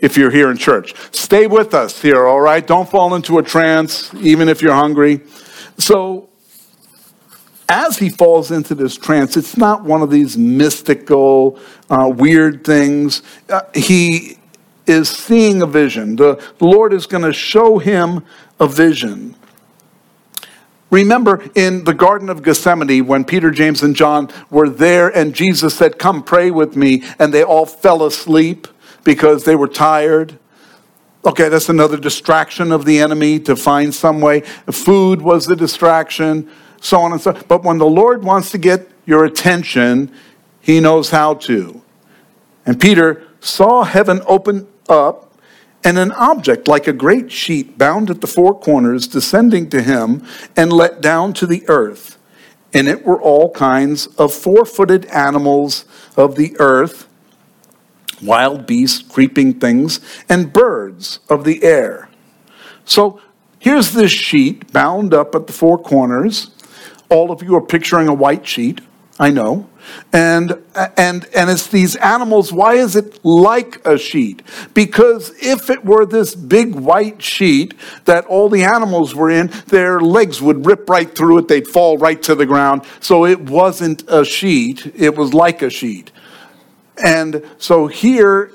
[0.00, 0.94] if you're here in church.
[1.12, 2.64] Stay with us here, all right?
[2.64, 5.22] Don't fall into a trance, even if you're hungry.
[5.78, 6.27] So,
[7.68, 11.58] as he falls into this trance, it's not one of these mystical,
[11.90, 13.22] uh, weird things.
[13.48, 14.38] Uh, he
[14.86, 16.16] is seeing a vision.
[16.16, 18.24] The, Lord is going to show him
[18.58, 19.34] a vision.
[20.90, 25.76] Remember in the Garden of Gethsemane when Peter, James, and John were there and Jesus
[25.76, 28.66] said, Come pray with me, and they all fell asleep
[29.04, 30.38] because they were tired.
[31.26, 34.40] Okay, that's another distraction of the enemy to find some way.
[34.70, 37.32] Food was the distraction so on and so.
[37.48, 40.12] But when the Lord wants to get your attention,
[40.60, 41.82] he knows how to.
[42.66, 45.28] And Peter saw heaven open up
[45.84, 50.26] and an object like a great sheet bound at the four corners descending to him
[50.56, 52.18] and let down to the earth.
[52.72, 55.86] In it were all kinds of four footed animals
[56.16, 57.08] of the earth,
[58.22, 62.10] wild beasts, creeping things, and birds of the air.
[62.84, 63.20] So
[63.58, 66.50] here's this sheet bound up at the four corners
[67.08, 68.80] all of you are picturing a white sheet.
[69.20, 69.68] I know.
[70.12, 70.62] And,
[70.96, 72.52] and, and it's these animals.
[72.52, 74.42] Why is it like a sheet?
[74.74, 80.00] Because if it were this big white sheet that all the animals were in, their
[80.00, 81.48] legs would rip right through it.
[81.48, 82.82] They'd fall right to the ground.
[83.00, 86.12] So it wasn't a sheet, it was like a sheet.
[87.02, 88.52] And so here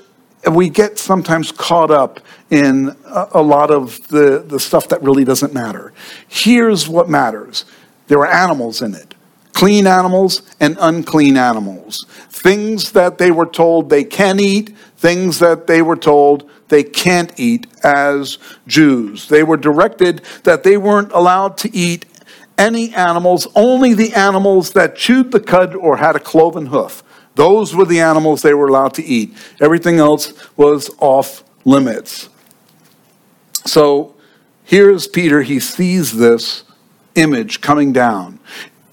[0.49, 5.53] we get sometimes caught up in a, lot of the, the stuff that really doesn't
[5.53, 5.93] matter.
[6.27, 7.65] Here's what matters
[8.13, 9.15] there were animals in it
[9.53, 12.05] clean animals and unclean animals.
[12.29, 17.31] Things that they were told they can eat, things that they were told they can't
[17.39, 19.27] eat as Jews.
[19.29, 22.05] They were directed that they weren't allowed to eat
[22.55, 27.01] any animals, only the animals that chewed the cud or had a cloven hoof.
[27.33, 29.35] Those were the animals they were allowed to eat.
[29.59, 32.29] Everything else was off limits.
[33.65, 34.13] So
[34.63, 35.41] here's Peter.
[35.41, 36.63] He sees this
[37.15, 38.39] image coming down.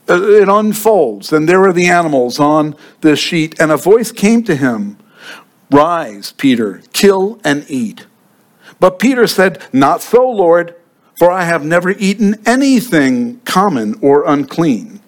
[0.09, 4.42] Uh, it unfolds, and there are the animals on the sheet, and a voice came
[4.44, 4.96] to him
[5.70, 8.06] Rise, Peter, kill and eat.
[8.80, 10.74] But Peter said, Not so, Lord,
[11.16, 15.00] for I have never eaten anything common or unclean.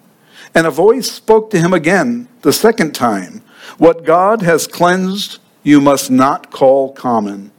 [0.55, 3.41] And a voice spoke to him again the second time
[3.77, 7.51] What God has cleansed, you must not call common.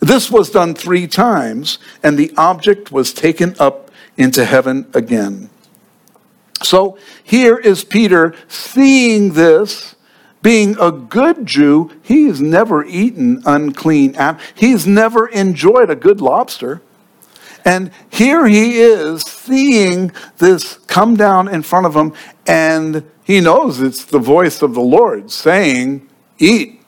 [0.00, 3.90] This was done three times, and the object was taken up
[4.22, 5.50] into heaven again.
[6.62, 9.96] So here is Peter seeing this,
[10.42, 11.90] being a good Jew.
[12.02, 14.16] He's never eaten unclean
[14.54, 16.82] He's never enjoyed a good lobster.
[17.64, 22.12] And here he is seeing this come down in front of him,
[22.46, 26.80] and he knows it's the voice of the Lord saying, Eat.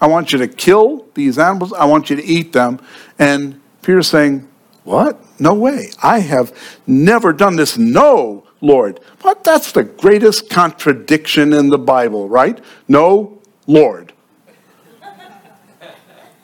[0.00, 1.72] I want you to kill these animals.
[1.72, 2.80] I want you to eat them.
[3.18, 4.46] And Peter's saying,
[4.86, 5.20] What?
[5.40, 5.90] No way.
[6.00, 6.56] I have
[6.86, 7.76] never done this.
[7.76, 9.00] No, Lord.
[9.20, 12.64] But that's the greatest contradiction in the Bible, right?
[12.86, 14.12] No, Lord.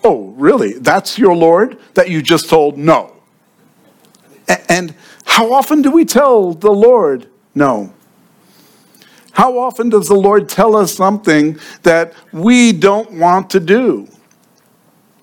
[0.03, 0.73] oh, really?
[0.73, 3.15] That's your Lord that you just told no?
[4.69, 7.95] And how often do we tell the Lord no?
[9.31, 14.09] How often does the Lord tell us something that we don't want to do?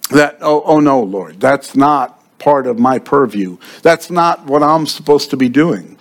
[0.10, 3.58] That, oh, oh no, Lord, that's not part of my purview.
[3.82, 5.98] That's not what I'm supposed to be doing.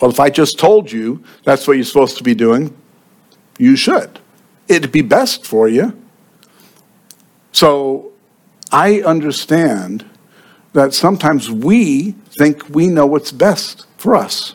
[0.00, 2.76] Well, if I just told you that's what you're supposed to be doing,
[3.58, 4.18] you should.
[4.66, 5.96] It'd be best for you.
[7.52, 8.12] So
[8.72, 10.04] I understand
[10.72, 14.54] that sometimes we think we know what's best for us.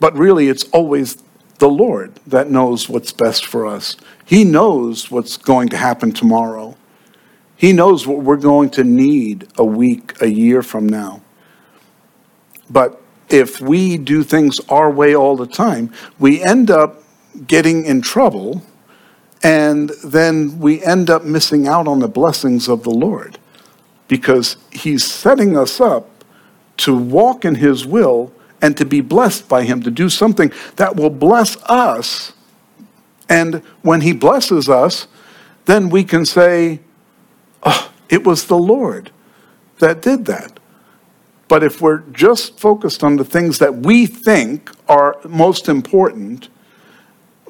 [0.00, 1.22] But really, it's always
[1.58, 3.96] the Lord that knows what's best for us.
[4.24, 6.73] He knows what's going to happen tomorrow.
[7.64, 11.22] He knows what we're going to need a week, a year from now.
[12.68, 13.00] But
[13.30, 17.02] if we do things our way all the time, we end up
[17.46, 18.60] getting in trouble
[19.42, 23.38] and then we end up missing out on the blessings of the Lord
[24.08, 26.22] because He's setting us up
[26.76, 30.96] to walk in His will and to be blessed by Him, to do something that
[30.96, 32.34] will bless us.
[33.26, 35.06] And when He blesses us,
[35.64, 36.80] then we can say,
[37.64, 39.10] oh, it was the Lord
[39.78, 40.60] that did that.
[41.48, 46.48] But if we're just focused on the things that we think are most important,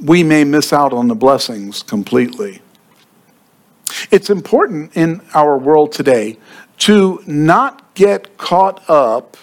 [0.01, 2.61] we may miss out on the blessings completely.
[4.11, 6.39] It's important in our world today
[6.79, 9.37] to not get caught up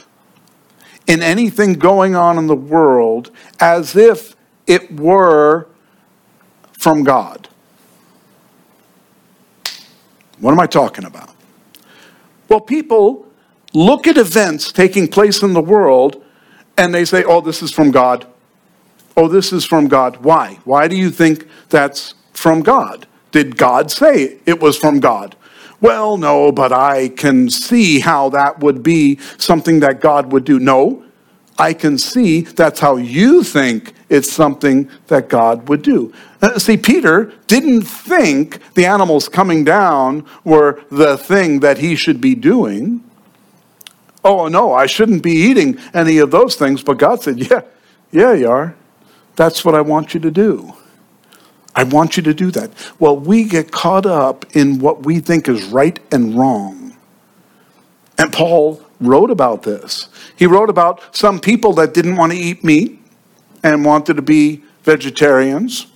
[1.08, 4.36] in anything going on in the world as if
[4.68, 5.68] it were
[6.74, 7.48] from God.
[10.42, 11.34] What am I talking about?
[12.50, 13.26] Well, people
[13.74, 16.22] look at events taking place in the world
[16.78, 18.28] and they say, oh, this is from God.
[19.16, 20.18] Oh, this is from God.
[20.18, 20.60] Why?
[20.66, 23.08] Why do you think that's from God?
[23.32, 25.36] Did God say it was from God?
[25.80, 30.60] Well, no, but I can see how that would be something that God would do.
[30.60, 31.04] No,
[31.58, 36.14] I can see that's how you think it's something that God would do.
[36.41, 42.20] Uh, see, Peter didn't think the animals coming down were the thing that he should
[42.20, 43.03] be doing.
[44.24, 46.84] Oh, no, I shouldn't be eating any of those things.
[46.84, 47.62] But God said, Yeah,
[48.12, 48.76] yeah, you are.
[49.38, 50.74] That's what I want you to do.
[51.74, 52.70] I want you to do that.
[52.99, 56.97] Well, we get caught up in what we think is right and wrong.
[58.18, 60.09] And Paul wrote about this.
[60.36, 63.01] He wrote about some people that didn't want to eat meat
[63.64, 65.88] and wanted to be vegetarians.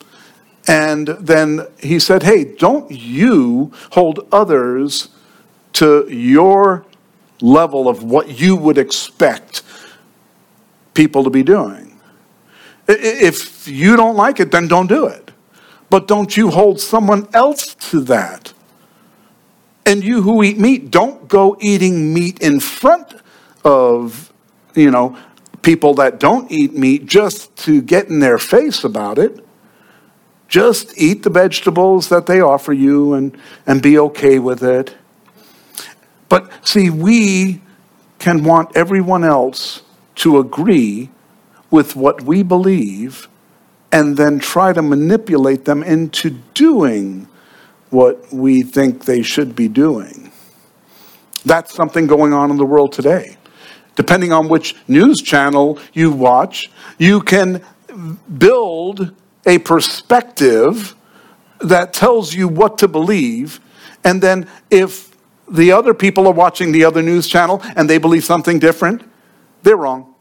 [0.68, 5.10] And then he said, Hey, don't you hold others
[5.74, 6.86] to your
[7.42, 9.62] level of what you would expect
[10.94, 12.00] people to be doing.
[12.88, 15.32] If you don't like it, then don't do it.
[15.90, 18.54] But don't you hold someone else to that.
[19.86, 23.14] And you who eat meat, don't go eating meat in front
[23.64, 24.34] of,
[24.74, 25.18] you know,
[25.66, 29.44] people that don't eat meat just to get in their face about it.
[30.48, 33.36] Just eat the vegetables that they offer you and,
[33.66, 34.96] and be okay with it.
[36.30, 37.64] But see, we
[38.20, 39.82] can want everyone else
[40.18, 41.10] to agree
[41.72, 43.28] with what we believe
[43.92, 47.28] and then try to manipulate them into doing
[47.90, 50.32] what we think they should be doing.
[51.44, 53.38] That's something going on in the world today.
[53.96, 57.62] Depending on which news channel you watch, you can
[58.38, 59.14] build
[59.46, 60.96] a perspective
[61.60, 63.60] that tells you what to believe.
[64.04, 65.16] And then if
[65.50, 69.04] the other people are watching the other news channel and they believe something different,
[69.64, 70.14] they're wrong.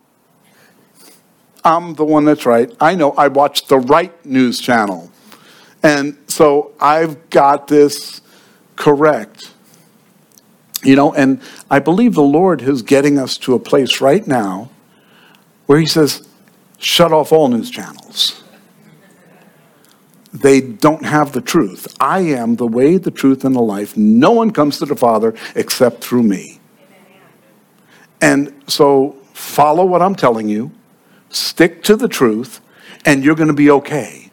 [1.65, 2.71] I'm the one that's right.
[2.81, 5.11] I know I watch the right news channel.
[5.83, 8.21] And so I've got this
[8.77, 9.54] correct.
[10.85, 14.71] You know, and I believe the Lord is getting us to a place right now
[15.67, 16.29] where He says,
[16.79, 18.45] shut off all news channels
[20.35, 21.87] they don't have the truth.
[22.01, 23.97] I am the way, the truth, and the life.
[23.97, 26.59] No one comes to the Father except through me.
[28.21, 30.73] And so follow what I'm telling you,
[31.31, 32.61] stick to the truth,
[33.05, 34.33] and you're going to be okay.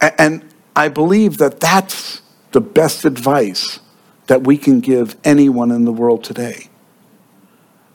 [0.00, 3.78] And I believe that that's the best advice
[4.26, 6.68] that we can give anyone in the world today.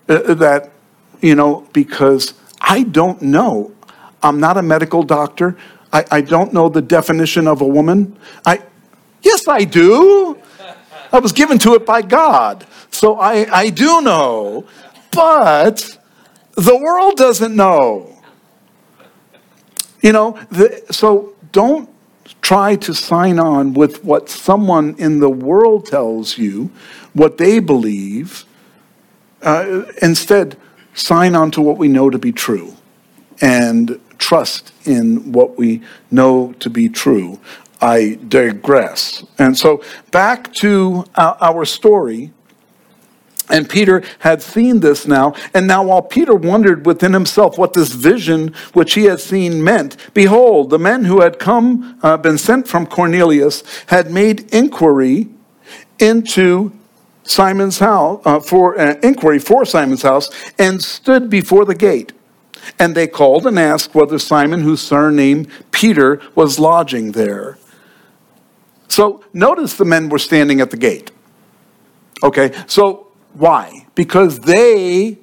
[0.09, 0.71] Uh, uh, that,
[1.21, 3.71] you know, because I don't know.
[4.21, 5.57] I'm not a medical doctor.
[5.91, 8.17] I, I don't know the definition of a woman.
[8.45, 8.61] I,
[9.21, 10.37] yes, I do.
[11.11, 12.65] I was given to it by God.
[12.91, 14.65] So I, I do know.
[15.11, 15.97] But
[16.55, 18.21] the world doesn't know.
[20.01, 21.89] You know, the, so don't
[22.41, 26.71] try to sign on with what someone in the world tells you,
[27.13, 28.45] what they believe.
[29.41, 30.57] Uh, instead,
[30.93, 32.75] sign on to what we know to be true.
[33.41, 37.39] And trust in what we know to be true.
[37.79, 39.23] I digress.
[39.37, 42.33] And so back to our story.
[43.49, 45.33] And Peter had seen this now.
[45.53, 49.95] And now, while Peter wondered within himself what this vision which he had seen meant,
[50.13, 55.29] behold, the men who had come, uh, been sent from Cornelius, had made inquiry
[55.99, 56.73] into
[57.23, 62.13] Simon's house uh, for uh, inquiry for Simon's house and stood before the gate.
[62.79, 67.57] And they called and asked whether Simon, whose surname Peter, was lodging there.
[68.87, 71.11] So notice the men were standing at the gate.
[72.23, 73.06] Okay, so
[73.37, 73.85] why?
[73.95, 75.17] Because they,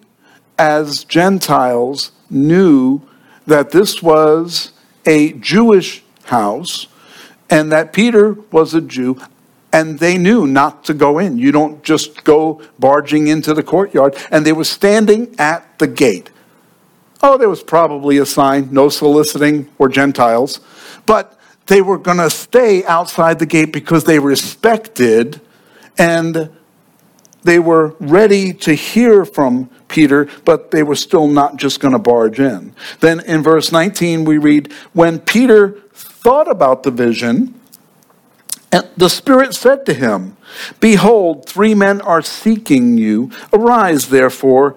[0.58, 3.02] as Gentiles, knew
[3.46, 4.72] that this was
[5.06, 6.86] a Jewish house
[7.50, 9.20] and that Peter was a Jew,
[9.72, 11.38] and they knew not to go in.
[11.38, 14.16] You don't just go barging into the courtyard.
[14.30, 16.30] And they were standing at the gate.
[17.22, 20.60] Oh, there was probably a sign no soliciting or Gentiles,
[21.06, 25.40] but they were going to stay outside the gate because they respected
[25.96, 26.50] and
[27.44, 31.98] they were ready to hear from Peter, but they were still not just going to
[31.98, 32.74] barge in.
[33.00, 37.60] Then in verse 19, we read, When Peter thought about the vision,
[38.72, 40.36] and the Spirit said to him,
[40.80, 43.30] Behold, three men are seeking you.
[43.52, 44.76] Arise, therefore,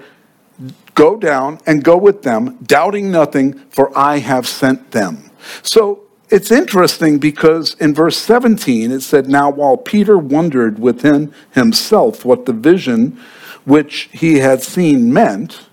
[0.93, 5.31] go down and go with them, doubting nothing, for I have sent them.
[5.63, 12.25] So it's interesting because in verse 17 it said, Now while Peter wondered within himself
[12.25, 13.19] what the vision
[13.65, 15.67] which he had seen meant,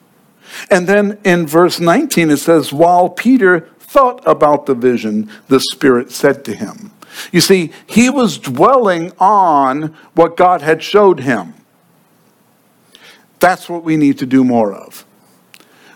[0.70, 6.10] and then in verse 19 it says, While Peter thought about the vision, the Spirit
[6.10, 6.92] said to him.
[7.32, 11.54] You see, he was dwelling on what God had showed him.
[13.38, 15.04] That's what we need to do more of.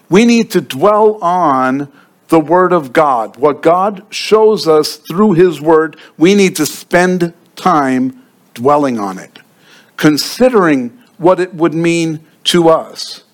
[0.09, 1.93] We need to dwell on
[2.29, 3.37] the Word of God.
[3.37, 8.23] What God shows us through His Word, we need to spend time
[8.55, 9.39] dwelling on it,
[9.97, 13.25] considering what it would mean to us.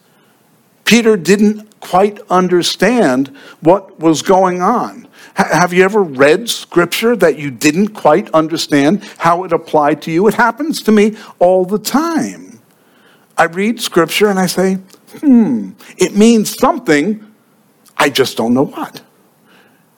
[0.85, 3.29] Peter didn't quite understand
[3.61, 5.09] what was going on.
[5.35, 10.29] Have you ever read scripture that you didn't quite understand how it applied to you?
[10.29, 12.61] It happens to me all the time.
[13.37, 14.75] I read scripture and I say,
[15.21, 17.34] hmm, it means something,
[17.97, 19.03] I just don't know what.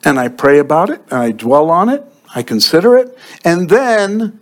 [0.03, 4.39] And I pray about it, and I dwell on it, I consider it, and then,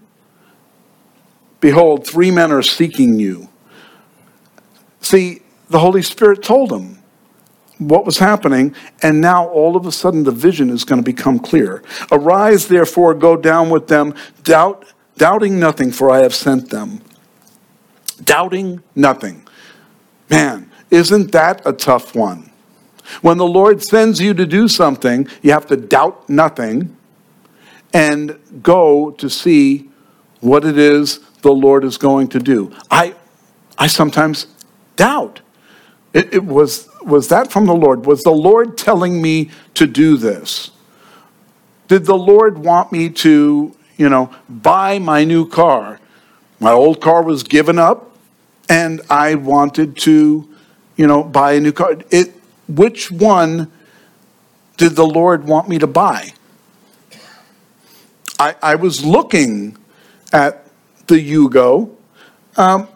[1.59, 3.49] behold, three men are seeking you.
[5.01, 6.99] See, the Holy Spirit told them
[7.77, 11.39] what was happening, and now all of a sudden the vision is going to become
[11.39, 11.83] clear.
[12.11, 14.85] Arise, therefore, go down with them, doubt,
[15.17, 17.01] doubting nothing, for I have sent them.
[18.23, 19.45] Doubting nothing.
[20.29, 22.51] Man, isn't that a tough one?
[23.21, 26.95] When the Lord sends you to do something, you have to doubt nothing
[27.93, 29.89] and go to see
[30.41, 32.75] what it is the Lord is going to do.
[32.89, 33.15] I,
[33.77, 34.47] I sometimes
[34.95, 35.41] doubt.
[36.13, 38.05] It, it was, was that from the Lord?
[38.05, 40.71] Was the Lord telling me to do this?
[41.87, 45.99] Did the Lord want me to, you know, buy my new car?
[46.59, 48.15] My old car was given up
[48.69, 50.49] and I wanted to,
[50.95, 51.97] you know, buy a new car.
[52.09, 52.33] It,
[52.67, 53.71] which one
[54.77, 56.33] did the Lord want me to buy?
[58.39, 59.77] I, I was looking
[60.33, 60.67] at
[61.07, 61.95] the Yugo.
[62.57, 62.87] Um,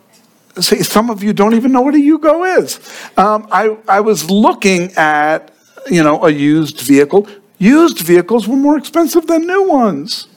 [0.59, 2.79] see, some of you don't even know what a Yugo is.
[3.17, 5.53] Um, I, I was looking at,
[5.89, 7.27] you know, a used vehicle.
[7.57, 10.27] Used vehicles were more expensive than new ones.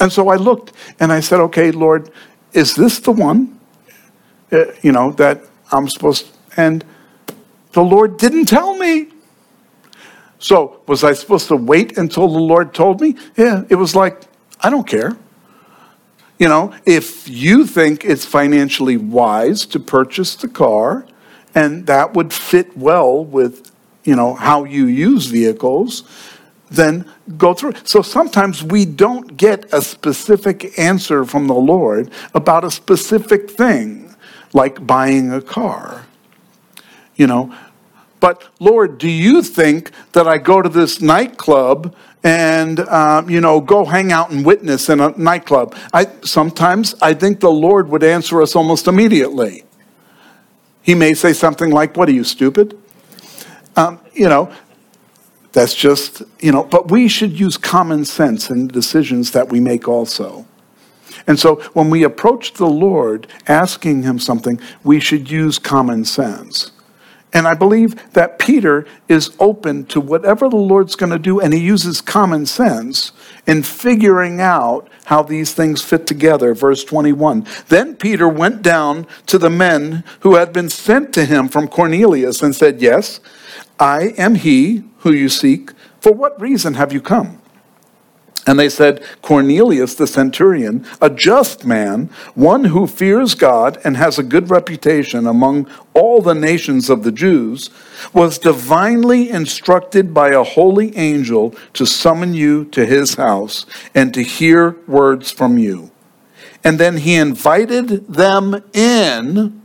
[0.00, 2.10] And so I looked and I said, okay, Lord,
[2.52, 3.58] is this the one,
[4.52, 6.84] uh, you know, that I'm supposed to, and
[7.74, 9.08] the Lord didn't tell me.
[10.38, 13.16] So, was I supposed to wait until the Lord told me?
[13.36, 14.22] Yeah, it was like,
[14.60, 15.16] I don't care.
[16.38, 21.06] You know, if you think it's financially wise to purchase the car
[21.54, 23.70] and that would fit well with,
[24.04, 26.02] you know, how you use vehicles,
[26.70, 27.74] then go through.
[27.84, 34.14] So sometimes we don't get a specific answer from the Lord about a specific thing,
[34.52, 36.06] like buying a car.
[37.16, 37.54] You know,
[38.24, 43.60] but Lord, do you think that I go to this nightclub and um, you know
[43.60, 45.76] go hang out and witness in a nightclub?
[45.92, 49.64] I sometimes I think the Lord would answer us almost immediately.
[50.80, 52.78] He may say something like, "What are you stupid?"
[53.76, 54.50] Um, you know,
[55.52, 56.64] that's just you know.
[56.64, 60.46] But we should use common sense in the decisions that we make also.
[61.26, 66.70] And so when we approach the Lord asking him something, we should use common sense.
[67.34, 71.52] And I believe that Peter is open to whatever the Lord's going to do, and
[71.52, 73.10] he uses common sense
[73.44, 76.54] in figuring out how these things fit together.
[76.54, 77.44] Verse 21.
[77.68, 82.40] Then Peter went down to the men who had been sent to him from Cornelius
[82.40, 83.18] and said, Yes,
[83.80, 85.72] I am he who you seek.
[86.00, 87.40] For what reason have you come?
[88.46, 94.18] And they said, Cornelius the centurion, a just man, one who fears God and has
[94.18, 97.70] a good reputation among all the nations of the Jews,
[98.12, 103.64] was divinely instructed by a holy angel to summon you to his house
[103.94, 105.90] and to hear words from you.
[106.62, 109.62] And then he invited them in.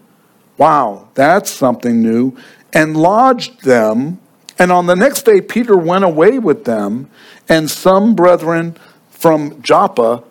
[0.58, 2.38] Wow, that's something new.
[2.74, 4.20] And lodged them.
[4.60, 7.10] And on the next day, Peter went away with them
[7.48, 8.76] and some brethren
[9.10, 10.24] from Joppa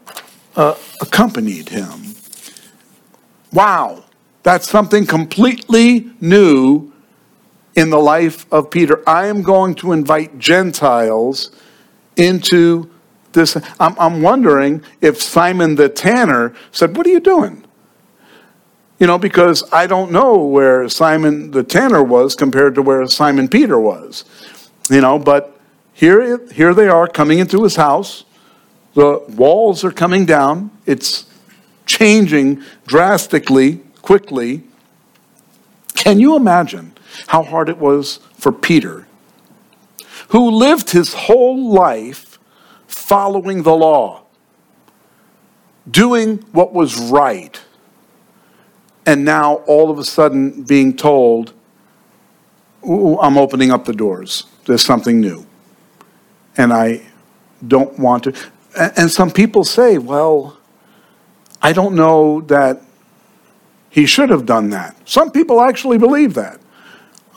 [0.55, 2.15] uh, accompanied him.
[3.53, 4.05] Wow,
[4.43, 6.93] that's something completely new
[7.75, 9.09] in the life of Peter.
[9.09, 11.51] I am going to invite Gentiles
[12.17, 12.91] into
[13.33, 13.57] this.
[13.81, 17.65] I'm, I'm wondering if Simon the tanner said, What are you doing?
[18.99, 23.49] You know, because I don't know where Simon the tanner was compared to where Simon
[23.49, 24.25] Peter was.
[24.91, 25.59] You know, but
[25.93, 28.25] here, here they are coming into his house.
[28.95, 30.71] The walls are coming down.
[30.87, 31.27] It's
[31.87, 34.65] changing drastically, quickly.
[35.95, 36.93] Can you imagine
[37.29, 39.07] how hard it was for Peter,
[40.29, 42.39] who lived his whole life
[42.87, 44.23] following the law,
[45.91, 47.61] doing what was right,
[49.09, 51.55] and now all of a sudden being told,
[52.85, 54.45] I'm opening up the doors.
[54.67, 55.47] There's something new
[56.59, 57.07] and I
[57.67, 58.35] don't want to.
[58.77, 60.59] And some people say, well,
[61.63, 62.83] I don't know that
[63.89, 64.95] he should have done that.
[65.09, 66.61] Some people actually believe that.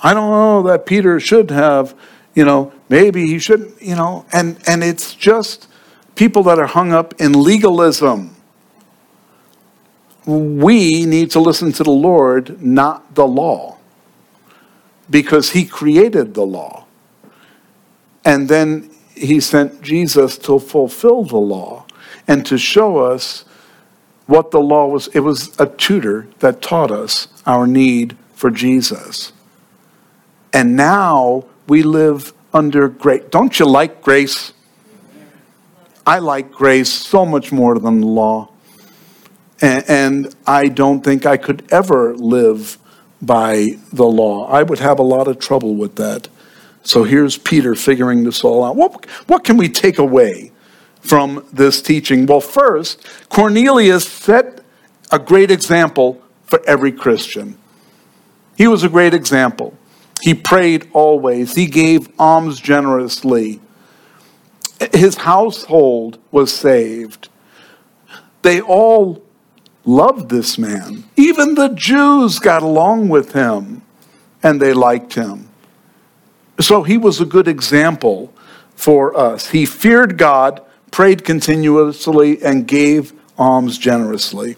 [0.03, 1.95] I don't know that Peter should have,
[2.35, 5.69] you know, maybe he shouldn't, you know, and, and it's just
[6.15, 8.35] people that are hung up in legalism.
[10.25, 13.77] We need to listen to the Lord, not the law,
[15.09, 16.85] because he created the law.
[18.23, 21.85] And then he sent Jesus to fulfill the law
[22.27, 23.45] and to show us
[24.27, 25.07] what the law was.
[25.07, 29.33] It was a tutor that taught us our need for Jesus.
[30.53, 33.23] And now we live under grace.
[33.31, 34.53] Don't you like grace?
[36.05, 38.50] I like grace so much more than the law.
[39.61, 42.77] And, and I don't think I could ever live
[43.21, 44.47] by the law.
[44.47, 46.27] I would have a lot of trouble with that.
[46.83, 48.75] So here's Peter figuring this all out.
[48.75, 50.51] What, what can we take away
[50.99, 52.25] from this teaching?
[52.25, 54.61] Well, first, Cornelius set
[55.11, 57.57] a great example for every Christian.
[58.57, 59.77] He was a great example.
[60.21, 63.59] He prayed always, he gave alms generously.
[64.93, 67.29] His household was saved.
[68.41, 69.23] They all
[69.85, 71.03] loved this man.
[71.15, 73.81] Even the Jews got along with him
[74.43, 75.49] and they liked him.
[76.59, 78.33] So he was a good example
[78.75, 79.49] for us.
[79.49, 80.61] He feared God,
[80.91, 84.55] prayed continuously, and gave alms generously.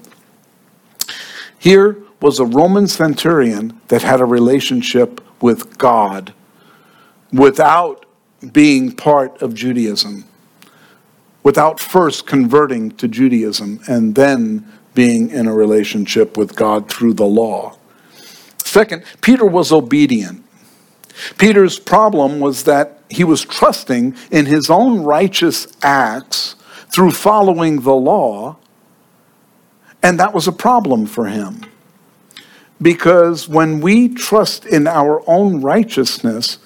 [1.57, 6.34] Here was a Roman centurion that had a relationship with God
[7.32, 8.05] without
[8.51, 10.26] being part of Judaism,
[11.43, 17.26] without first converting to Judaism and then being in a relationship with God through the
[17.26, 17.78] law.
[18.58, 20.44] Second, Peter was obedient.
[21.38, 26.56] Peter's problem was that he was trusting in his own righteous acts
[26.91, 28.58] through following the law,
[30.02, 31.64] and that was a problem for him.
[32.82, 36.58] Because when we trust in our own righteousness,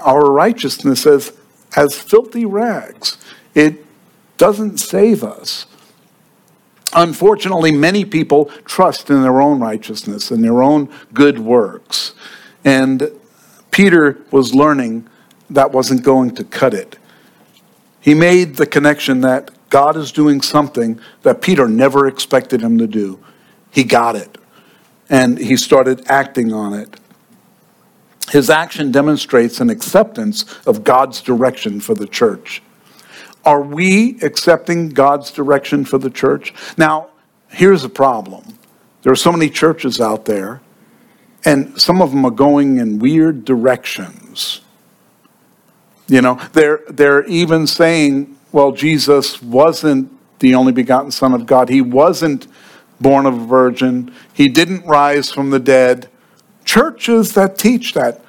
[0.00, 1.32] our righteousness as,
[1.76, 3.18] as filthy rags,
[3.54, 3.84] it
[4.38, 5.66] doesn't save us.
[6.94, 12.12] Unfortunately, many people trust in their own righteousness and their own good works.
[12.64, 13.10] And
[13.70, 15.08] Peter was learning
[15.48, 16.98] that wasn't going to cut it.
[18.00, 22.86] He made the connection that God is doing something that Peter never expected him to
[22.86, 23.18] do.
[23.70, 24.36] He got it.
[25.08, 27.00] And he started acting on it.
[28.30, 32.62] His action demonstrates an acceptance of God's direction for the church.
[33.44, 36.54] Are we accepting God's direction for the church?
[36.76, 37.08] Now,
[37.48, 38.58] here's a problem.
[39.02, 40.60] There are so many churches out there
[41.44, 44.60] and some of them are going in weird directions.
[46.06, 51.68] You know, they're, they're even saying, well, Jesus wasn't the only begotten Son of God.
[51.68, 52.46] He wasn't
[53.00, 54.12] born of a virgin.
[54.32, 56.08] He didn't rise from the dead.
[56.64, 58.20] Churches that teach that,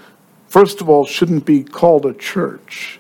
[0.48, 3.00] first of all, shouldn't be called a church.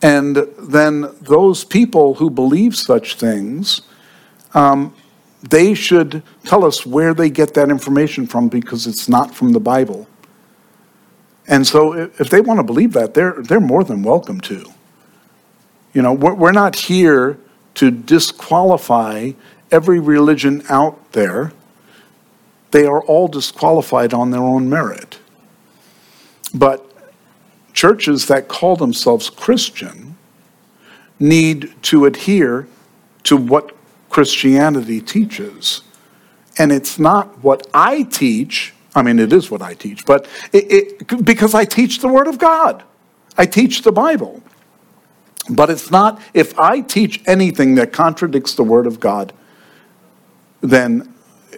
[0.00, 3.82] And then those people who believe such things
[4.54, 4.94] um,
[5.42, 9.60] they should tell us where they get that information from because it's not from the
[9.60, 10.08] Bible.
[11.46, 14.66] And so if they want to believe that, they're, they're more than welcome to.
[15.94, 17.38] You know, we're not here
[17.74, 19.32] to disqualify
[19.70, 21.52] every religion out there.
[22.72, 25.18] They are all disqualified on their own merit.
[26.52, 26.87] But
[27.78, 30.16] churches that call themselves Christian
[31.20, 32.66] need to adhere
[33.22, 33.70] to what
[34.10, 35.82] Christianity teaches.
[36.58, 38.74] And it's not what I teach.
[38.96, 42.26] I mean, it is what I teach, but it, it, because I teach the Word
[42.26, 42.82] of God,
[43.36, 44.42] I teach the Bible.
[45.48, 49.32] But it's not, if I teach anything that contradicts the Word of God,
[50.62, 51.14] then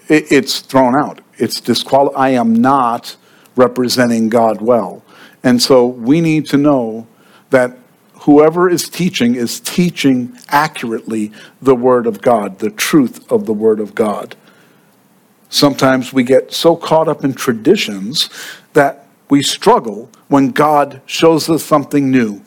[0.06, 1.22] it, it's thrown out.
[1.38, 2.20] It's disqualified.
[2.20, 3.16] I am not
[3.56, 5.02] representing God well.
[5.43, 7.07] And so we need to know
[7.51, 7.76] that
[8.20, 11.32] whoever is teaching is teaching accurately
[11.62, 14.36] the Word of God, the truth of the Word of God.
[15.49, 18.28] Sometimes we get so caught up in traditions
[18.74, 22.43] that we struggle when God shows us something new.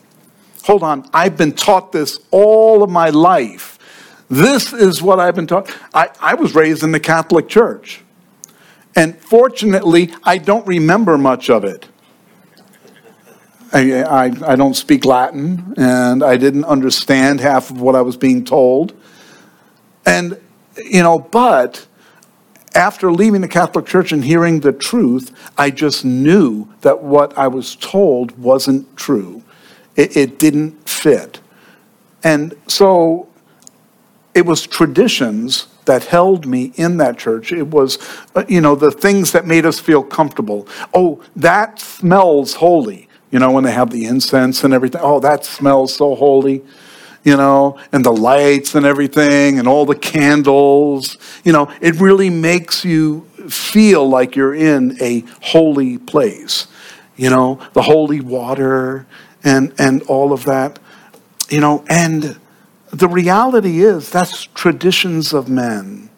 [0.64, 3.78] Hold on, I've been taught this all of my life.
[4.30, 5.70] This is what I've been taught.
[5.92, 8.00] I, I was raised in the Catholic Church.
[8.96, 11.86] And fortunately, I don't remember much of it.
[13.74, 18.16] I, I, I, don't speak Latin, and I didn't understand half of what I was
[18.16, 18.94] being told.
[20.06, 20.40] And,
[20.76, 21.84] you know, but
[22.74, 27.48] after leaving the Catholic Church and hearing the truth, I just knew that what I
[27.48, 29.42] was told wasn't true.
[29.96, 31.40] It, it didn't fit.
[32.22, 33.28] And so
[34.34, 37.52] it was traditions that held me in that church.
[37.52, 37.98] It was,
[38.34, 40.66] uh, you know, the things that made us feel comfortable.
[40.94, 43.03] Oh, that smells holy.
[43.34, 45.00] You know, when they have the incense and everything.
[45.02, 46.62] Oh, that smells so holy.
[47.24, 51.18] You know, and the lights and everything and all the candles.
[51.42, 56.68] You know, it really makes you feel like you're in a holy place.
[57.16, 59.04] You know, the holy water
[59.42, 60.78] and, and all of that.
[61.50, 62.38] You know, and
[62.92, 66.08] the reality is that's traditions of men.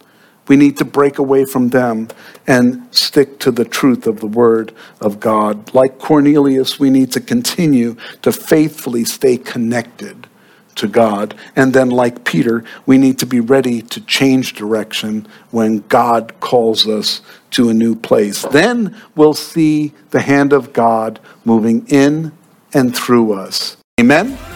[0.49, 2.09] We need to break away from them
[2.47, 5.75] and stick to the truth of the Word of God.
[5.75, 10.27] Like Cornelius, we need to continue to faithfully stay connected
[10.77, 11.35] to God.
[11.57, 16.87] And then, like Peter, we need to be ready to change direction when God calls
[16.87, 17.23] us
[17.53, 18.43] to a new place.
[18.43, 22.33] Then we'll see the hand of God moving in
[22.73, 23.77] and through us.
[23.99, 24.56] Amen.